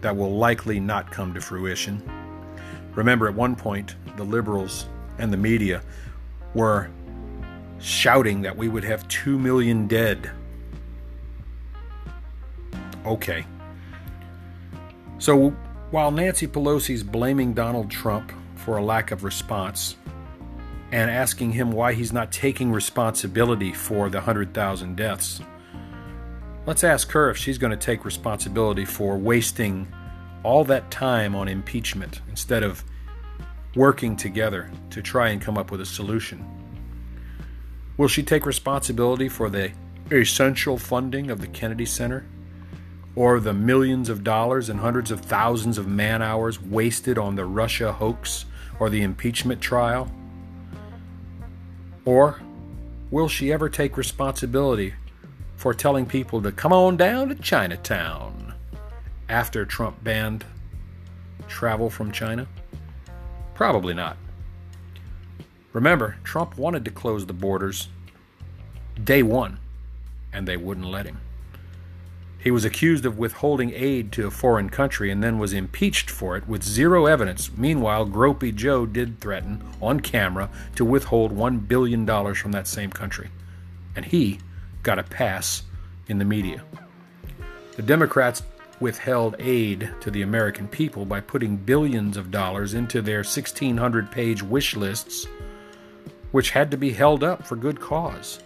that 0.01 0.15
will 0.15 0.37
likely 0.37 0.79
not 0.79 1.11
come 1.11 1.33
to 1.33 1.41
fruition. 1.41 2.01
Remember, 2.93 3.27
at 3.27 3.33
one 3.33 3.55
point, 3.55 3.95
the 4.17 4.23
liberals 4.23 4.85
and 5.17 5.33
the 5.33 5.37
media 5.37 5.81
were 6.53 6.91
shouting 7.79 8.41
that 8.43 8.55
we 8.55 8.67
would 8.67 8.83
have 8.83 9.07
2 9.07 9.39
million 9.39 9.87
dead. 9.87 10.29
Okay. 13.03 13.45
So 15.17 15.49
while 15.89 16.11
Nancy 16.11 16.47
Pelosi's 16.47 17.01
blaming 17.01 17.53
Donald 17.53 17.89
Trump 17.89 18.31
for 18.55 18.77
a 18.77 18.83
lack 18.83 19.09
of 19.09 19.23
response 19.23 19.95
and 20.91 21.11
asking 21.11 21.51
him 21.51 21.71
why 21.71 21.93
he's 21.93 22.13
not 22.13 22.31
taking 22.31 22.71
responsibility 22.71 23.73
for 23.73 24.09
the 24.09 24.19
100,000 24.19 24.95
deaths, 24.95 25.41
let's 26.65 26.83
ask 26.83 27.11
her 27.11 27.29
if 27.29 27.37
she's 27.37 27.57
going 27.57 27.71
to 27.71 27.77
take 27.77 28.05
responsibility 28.05 28.85
for 28.85 29.17
wasting 29.17 29.87
all 30.43 30.63
that 30.63 30.89
time 30.91 31.35
on 31.35 31.47
impeachment 31.47 32.21
instead 32.29 32.63
of 32.63 32.83
working 33.75 34.15
together 34.15 34.71
to 34.89 35.01
try 35.01 35.29
and 35.29 35.41
come 35.41 35.57
up 35.57 35.71
with 35.71 35.81
a 35.81 35.85
solution. 35.85 36.45
Will 37.97 38.07
she 38.07 38.23
take 38.23 38.45
responsibility 38.45 39.27
for 39.27 39.49
the 39.49 39.71
essential 40.11 40.77
funding 40.77 41.29
of 41.29 41.41
the 41.41 41.47
Kennedy 41.47 41.85
Center? 41.85 42.25
Or 43.15 43.39
the 43.39 43.53
millions 43.53 44.09
of 44.09 44.23
dollars 44.23 44.69
and 44.69 44.79
hundreds 44.79 45.09
of 45.09 45.21
thousands 45.21 45.79
of 45.79 45.87
man 45.87 46.21
hours 46.21 46.61
wasted 46.61 47.17
on 47.17 47.35
the 47.35 47.45
Russia 47.45 47.91
hoax 47.91 48.45
or 48.79 48.89
the 48.89 49.01
impeachment 49.01 49.59
trial? 49.59 50.11
Or 52.07 52.39
will 53.11 53.27
she 53.27 53.51
ever 53.51 53.67
take 53.67 53.97
responsibility 53.97 54.93
for 55.57 55.73
telling 55.73 56.05
people 56.05 56.41
to 56.41 56.53
come 56.53 56.71
on 56.71 56.95
down 56.95 57.27
to 57.27 57.35
Chinatown 57.35 58.53
after 59.27 59.65
Trump 59.65 60.01
banned 60.05 60.45
travel 61.49 61.89
from 61.89 62.13
China? 62.13 62.47
Probably 63.55 63.93
not. 63.93 64.15
Remember, 65.73 66.15
Trump 66.23 66.57
wanted 66.57 66.85
to 66.85 66.91
close 66.91 67.25
the 67.25 67.33
borders 67.33 67.89
day 69.03 69.21
one, 69.21 69.59
and 70.31 70.47
they 70.47 70.55
wouldn't 70.55 70.87
let 70.87 71.07
him. 71.07 71.19
He 72.39 72.51
was 72.51 72.65
accused 72.65 73.05
of 73.05 73.17
withholding 73.17 73.73
aid 73.73 74.11
to 74.13 74.27
a 74.27 74.31
foreign 74.31 74.69
country 74.69 75.11
and 75.11 75.23
then 75.23 75.39
was 75.39 75.53
impeached 75.53 76.09
for 76.09 76.37
it 76.37 76.47
with 76.47 76.63
zero 76.63 77.05
evidence. 77.05 77.51
Meanwhile, 77.57 78.07
Gropey 78.07 78.53
Joe 78.53 78.85
did 78.85 79.19
threaten, 79.19 79.63
on 79.81 79.99
camera, 79.99 80.49
to 80.75 80.85
withhold 80.85 81.35
$1 81.35 81.67
billion 81.67 82.05
from 82.35 82.51
that 82.51 82.67
same 82.67 82.91
country. 82.91 83.29
And 83.95 84.05
he 84.05 84.39
got 84.83 84.99
a 84.99 85.03
pass 85.03 85.63
in 86.07 86.19
the 86.19 86.25
media. 86.25 86.63
The 87.75 87.81
Democrats 87.81 88.43
withheld 88.79 89.35
aid 89.39 89.89
to 90.01 90.11
the 90.11 90.21
American 90.21 90.67
people 90.67 91.05
by 91.05 91.19
putting 91.19 91.57
billions 91.57 92.15
of 92.15 92.29
dollars 92.29 92.75
into 92.75 93.01
their 93.01 93.19
1,600 93.19 94.11
page 94.11 94.43
wish 94.43 94.75
lists 94.75 95.27
which 96.31 96.51
had 96.51 96.69
to 96.71 96.77
be 96.77 96.91
held 96.91 97.23
up 97.23 97.47
for 97.47 97.55
good 97.55 97.79
cause. 97.79 98.39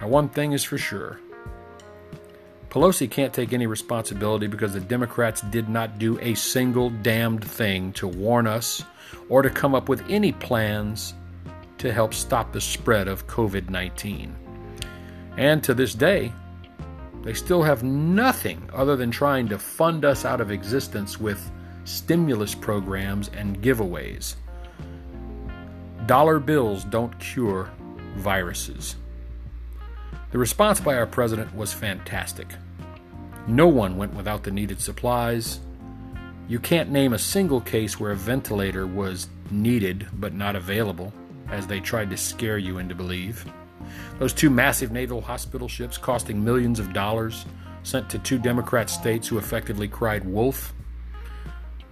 Now, 0.00 0.08
one 0.08 0.28
thing 0.28 0.52
is 0.52 0.62
for 0.62 0.78
sure 0.78 1.18
Pelosi 2.70 3.10
can't 3.10 3.34
take 3.34 3.52
any 3.52 3.66
responsibility 3.66 4.46
because 4.46 4.74
the 4.74 4.80
Democrats 4.80 5.40
did 5.40 5.68
not 5.68 5.98
do 5.98 6.20
a 6.20 6.34
single 6.34 6.88
damned 6.88 7.44
thing 7.44 7.92
to 7.94 8.06
warn 8.06 8.46
us 8.46 8.84
or 9.28 9.42
to 9.42 9.50
come 9.50 9.74
up 9.74 9.88
with 9.88 10.08
any 10.08 10.30
plans 10.30 11.14
to 11.78 11.92
help 11.92 12.14
stop 12.14 12.52
the 12.52 12.60
spread 12.60 13.08
of 13.08 13.26
COVID 13.26 13.70
19. 13.70 14.36
And 15.36 15.64
to 15.64 15.74
this 15.74 15.94
day, 15.94 16.32
they 17.22 17.34
still 17.34 17.62
have 17.62 17.82
nothing 17.82 18.70
other 18.72 18.94
than 18.94 19.10
trying 19.10 19.48
to 19.48 19.58
fund 19.58 20.04
us 20.04 20.24
out 20.24 20.40
of 20.40 20.52
existence 20.52 21.18
with 21.18 21.50
stimulus 21.84 22.54
programs 22.54 23.30
and 23.36 23.60
giveaways. 23.60 24.36
Dollar 26.06 26.38
bills 26.38 26.84
don't 26.84 27.18
cure 27.18 27.68
viruses. 28.14 28.94
The 30.30 30.38
response 30.38 30.78
by 30.78 30.96
our 30.96 31.06
president 31.06 31.54
was 31.54 31.72
fantastic. 31.72 32.46
No 33.48 33.66
one 33.66 33.96
went 33.96 34.14
without 34.14 34.44
the 34.44 34.50
needed 34.50 34.80
supplies. 34.80 35.60
You 36.46 36.60
can't 36.60 36.90
name 36.90 37.12
a 37.12 37.18
single 37.18 37.60
case 37.60 37.98
where 37.98 38.12
a 38.12 38.16
ventilator 38.16 38.86
was 38.86 39.28
needed 39.50 40.06
but 40.12 40.32
not 40.34 40.54
available, 40.54 41.12
as 41.48 41.66
they 41.66 41.80
tried 41.80 42.10
to 42.10 42.16
scare 42.16 42.58
you 42.58 42.78
into 42.78 42.94
believe. 42.94 43.44
Those 44.20 44.32
two 44.32 44.50
massive 44.50 44.92
naval 44.92 45.20
hospital 45.20 45.66
ships 45.66 45.98
costing 45.98 46.44
millions 46.44 46.78
of 46.78 46.92
dollars, 46.92 47.44
sent 47.82 48.08
to 48.10 48.18
two 48.18 48.38
Democrat 48.38 48.88
states 48.88 49.26
who 49.26 49.38
effectively 49.38 49.88
cried 49.88 50.24
wolf, 50.24 50.72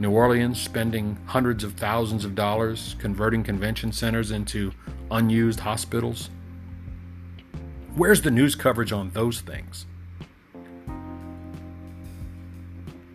New 0.01 0.13
Orleans 0.13 0.61
spending 0.61 1.19
hundreds 1.27 1.65
of 1.65 1.73
thousands 1.73 2.25
of 2.25 2.37
dollars 2.37 2.95
converting 3.01 3.43
convention 3.43 3.91
centers 3.91 4.31
into 4.31 4.73
unused 5.11 5.59
hospitals. 5.59 6.31
Where's 7.99 8.23
the 8.23 8.31
news 8.31 8.55
coverage 8.55 8.93
on 8.93 9.11
those 9.11 9.41
things? 9.41 9.85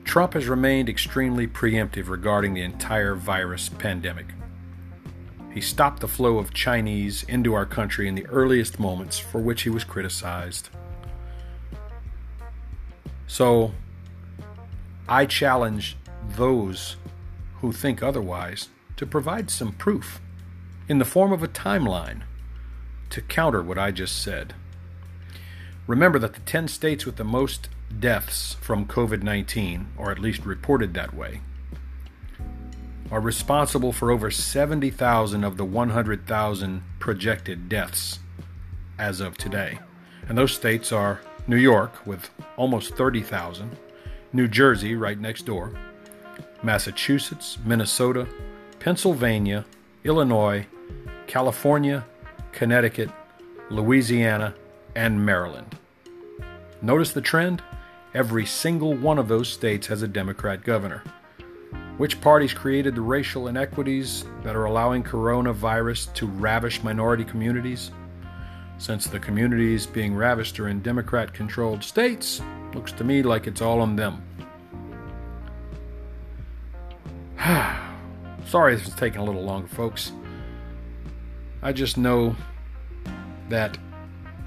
Trump 0.04 0.34
has 0.34 0.50
remained 0.50 0.90
extremely 0.90 1.48
preemptive 1.48 2.10
regarding 2.10 2.54
the 2.54 2.64
entire 2.64 3.16
virus 3.16 3.70
pandemic. 3.70 4.26
He 5.54 5.62
stopped 5.62 6.02
the 6.02 6.10
flow 6.10 6.38
of 6.38 6.54
Chinese 6.54 7.24
into 7.24 7.54
our 7.54 7.66
country 7.66 8.10
in 8.10 8.16
the 8.16 8.28
earliest 8.28 8.78
moments, 8.78 9.18
for 9.18 9.40
which 9.40 9.62
he 9.62 9.70
was 9.70 9.86
criticized. 9.86 10.68
So, 13.26 13.72
I 15.08 15.26
challenge 15.28 15.96
those 16.36 16.98
who 17.62 17.72
think 17.72 18.04
otherwise 18.04 18.68
to 18.98 19.06
provide 19.06 19.50
some 19.50 19.72
proof 19.72 20.20
in 20.90 20.98
the 20.98 21.06
form 21.06 21.32
of 21.32 21.42
a 21.42 21.48
timeline 21.48 22.24
to 23.12 23.22
counter 23.22 23.64
what 23.64 23.78
I 23.78 23.92
just 23.92 24.22
said. 24.22 24.54
Remember 25.86 26.18
that 26.20 26.34
the 26.34 26.40
10 26.42 26.70
states 26.70 27.06
with 27.06 27.18
the 27.18 27.26
most 27.26 27.68
deaths 28.00 28.56
from 28.62 28.86
COVID 28.86 29.22
19, 29.22 29.88
or 29.98 30.12
at 30.12 30.20
least 30.20 30.46
reported 30.46 30.94
that 30.94 31.14
way, 31.14 31.42
are 33.12 33.20
responsible 33.20 33.92
for 33.92 34.10
over 34.10 34.32
70,000 34.32 35.44
of 35.44 35.58
the 35.58 35.66
100,000 35.66 36.84
projected 37.00 37.68
deaths 37.68 38.20
as 38.98 39.20
of 39.20 39.38
today. 39.38 39.80
And 40.30 40.38
those 40.38 40.54
states 40.54 40.92
are 40.94 41.20
New 41.48 41.58
York 41.58 42.08
with 42.08 42.30
almost 42.56 42.96
30,000, 42.96 43.76
New 44.32 44.48
Jersey 44.48 44.96
right 44.96 45.20
next 45.20 45.46
door, 45.46 45.74
Massachusetts, 46.64 47.58
Minnesota, 47.66 48.26
Pennsylvania, 48.80 49.66
Illinois, 50.06 50.66
California, 51.28 52.06
Connecticut, 52.54 53.10
Louisiana, 53.70 54.56
and 54.96 55.26
Maryland. 55.26 55.78
Notice 56.82 57.14
the 57.14 57.22
trend? 57.22 57.62
Every 58.14 58.46
single 58.46 58.94
one 58.94 59.18
of 59.18 59.28
those 59.28 59.50
states 59.50 59.88
has 59.88 60.02
a 60.02 60.08
Democrat 60.08 60.64
governor. 60.64 61.04
Which 61.98 62.22
parties 62.22 62.54
created 62.54 62.96
the 62.96 63.02
racial 63.02 63.48
inequities 63.48 64.26
that 64.44 64.56
are 64.56 64.66
allowing 64.66 65.04
coronavirus 65.04 66.14
to 66.16 66.28
ravish 66.28 66.84
minority 66.84 67.24
communities? 67.24 67.92
Since 68.78 69.08
the 69.08 69.20
communities 69.20 69.86
being 69.86 70.16
ravished 70.16 70.60
are 70.60 70.68
in 70.68 70.82
Democrat 70.82 71.34
controlled 71.34 71.84
states, 71.84 72.42
looks 72.74 72.92
to 72.94 73.04
me 73.04 73.24
like 73.24 73.48
it's 73.48 73.62
all 73.62 73.80
on 73.80 73.96
them. 73.96 74.22
Sorry 78.46 78.76
this 78.76 78.88
is 78.88 78.96
taking 78.96 79.22
a 79.22 79.24
little 79.24 79.44
longer, 79.44 79.68
folks. 79.68 80.12
I 81.62 81.72
just 81.72 81.98
know 81.98 82.36
that 83.50 83.78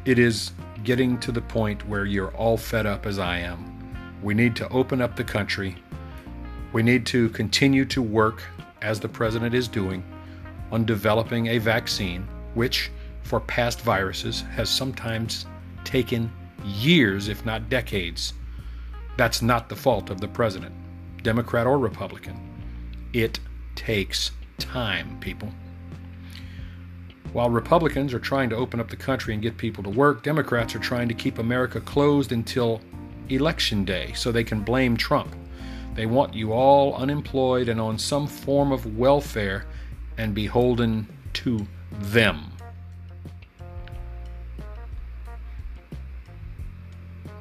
it 0.07 0.21
is 0.21 0.53
getting 0.85 1.19
to 1.19 1.33
the 1.33 1.41
point 1.41 1.87
where 1.89 2.05
you're 2.05 2.35
all 2.37 2.57
fed 2.57 2.87
up 2.87 3.07
as 3.07 3.19
I 3.19 3.39
am. 3.39 3.73
We 4.23 4.35
need 4.35 4.55
to 4.57 4.69
open 4.69 5.03
up 5.03 5.17
the 5.17 5.25
country. 5.25 5.77
We 6.73 6.85
need 6.85 7.05
to 7.07 7.29
continue 7.31 7.85
to 7.87 8.01
work, 8.01 8.41
as 8.83 9.01
the 9.01 9.09
president 9.09 9.53
is 9.53 9.67
doing, 9.67 10.05
on 10.71 10.85
developing 10.85 11.49
a 11.49 11.59
vaccine, 11.59 12.23
which, 12.55 12.93
for 13.25 13.41
past 13.41 13.81
viruses, 13.81 14.43
has 14.43 14.71
sometimes 14.71 15.45
taken 15.83 16.31
years, 16.65 17.27
if 17.27 17.45
not 17.45 17.69
decades. 17.69 18.33
That's 19.17 19.43
not 19.43 19.69
the 19.69 19.77
fault 19.77 20.09
of 20.11 20.21
the 20.21 20.29
president, 20.29 20.75
Democrat 21.25 21.67
or 21.67 21.79
Republican. 21.79 22.39
It 23.13 23.41
takes 23.75 24.31
time, 24.59 25.19
people. 25.19 25.51
While 27.37 27.51
Republicans 27.51 28.15
are 28.15 28.19
trying 28.19 28.49
to 28.49 28.57
open 28.57 28.81
up 28.81 28.89
the 28.89 28.97
country 28.97 29.35
and 29.35 29.43
get 29.43 29.59
people 29.59 29.85
to 29.85 29.91
work, 29.91 30.23
Democrats 30.23 30.75
are 30.75 30.79
trying 30.79 31.07
to 31.09 31.13
keep 31.13 31.39
America 31.39 31.83
closed 31.83 32.33
until 32.33 32.81
election 33.29 33.85
day 33.85 34.15
so 34.15 34.33
they 34.33 34.43
can 34.43 34.63
blame 34.63 34.97
Trump. 34.97 35.37
They 35.93 36.07
want 36.07 36.33
you 36.33 36.55
all 36.55 36.95
unemployed 36.95 37.69
and 37.69 37.79
on 37.79 37.99
some 37.99 38.27
form 38.27 38.73
of 38.73 38.97
welfare 38.97 39.67
and 40.17 40.35
beholden 40.35 41.09
to 41.35 41.67
them. 42.01 42.53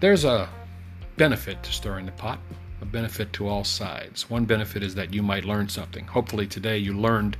There's 0.01 0.25
a 0.25 0.49
benefit 1.15 1.63
to 1.63 1.71
stirring 1.71 2.05
the 2.05 2.12
pot, 2.12 2.39
a 2.81 2.86
benefit 2.86 3.31
to 3.31 3.47
all 3.47 3.63
sides. 3.63 4.29
One 4.29 4.43
benefit 4.43 4.84
is 4.84 4.95
that 4.95 5.13
you 5.13 5.23
might 5.23 5.45
learn 5.45 5.69
something. 5.69 6.05
Hopefully, 6.08 6.47
today 6.47 6.79
you 6.79 6.93
learned 6.93 7.38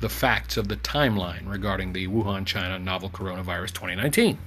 the 0.00 0.08
facts 0.08 0.56
of 0.56 0.68
the 0.68 0.76
timeline 0.76 1.48
regarding 1.48 1.92
the 1.92 2.06
Wuhan, 2.06 2.46
China 2.46 2.78
novel 2.78 3.10
coronavirus 3.10 3.72
2019. 3.72 4.38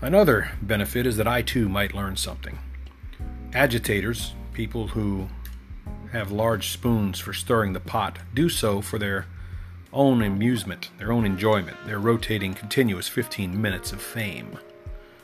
Another 0.00 0.52
benefit 0.62 1.06
is 1.06 1.16
that 1.16 1.28
I 1.28 1.42
too 1.42 1.68
might 1.68 1.94
learn 1.94 2.16
something. 2.16 2.58
Agitators, 3.52 4.34
people 4.52 4.88
who 4.88 5.28
have 6.12 6.32
large 6.32 6.70
spoons 6.70 7.18
for 7.18 7.32
stirring 7.32 7.72
the 7.72 7.80
pot, 7.80 8.18
do 8.34 8.48
so 8.48 8.80
for 8.80 8.98
their 8.98 9.26
own 9.92 10.22
amusement, 10.22 10.90
their 10.98 11.12
own 11.12 11.24
enjoyment, 11.24 11.76
their 11.86 11.98
rotating 11.98 12.54
continuous 12.54 13.08
15 13.08 13.60
minutes 13.60 13.92
of 13.92 14.00
fame. 14.00 14.58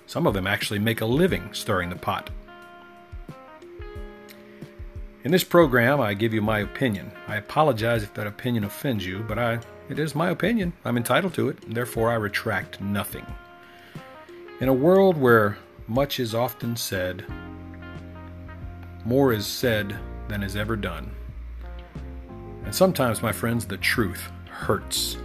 Some 0.06 0.26
of 0.26 0.34
them 0.34 0.46
actually 0.46 0.78
make 0.78 1.00
a 1.00 1.06
living 1.06 1.52
stirring 1.52 1.90
the 1.90 1.96
pot. 1.96 2.30
In 5.26 5.32
this 5.32 5.42
program, 5.42 6.00
I 6.00 6.14
give 6.14 6.32
you 6.32 6.40
my 6.40 6.60
opinion. 6.60 7.10
I 7.26 7.34
apologize 7.34 8.04
if 8.04 8.14
that 8.14 8.28
opinion 8.28 8.62
offends 8.62 9.04
you, 9.04 9.24
but 9.26 9.40
I, 9.40 9.58
it 9.88 9.98
is 9.98 10.14
my 10.14 10.30
opinion. 10.30 10.72
I'm 10.84 10.96
entitled 10.96 11.34
to 11.34 11.48
it, 11.48 11.74
therefore 11.74 12.12
I 12.12 12.14
retract 12.14 12.80
nothing. 12.80 13.26
In 14.60 14.68
a 14.68 14.72
world 14.72 15.16
where 15.16 15.58
much 15.88 16.20
is 16.20 16.32
often 16.32 16.76
said, 16.76 17.24
more 19.04 19.32
is 19.32 19.48
said 19.48 19.98
than 20.28 20.44
is 20.44 20.54
ever 20.54 20.76
done. 20.76 21.10
And 22.64 22.72
sometimes, 22.72 23.20
my 23.20 23.32
friends, 23.32 23.66
the 23.66 23.78
truth 23.78 24.30
hurts. 24.48 25.16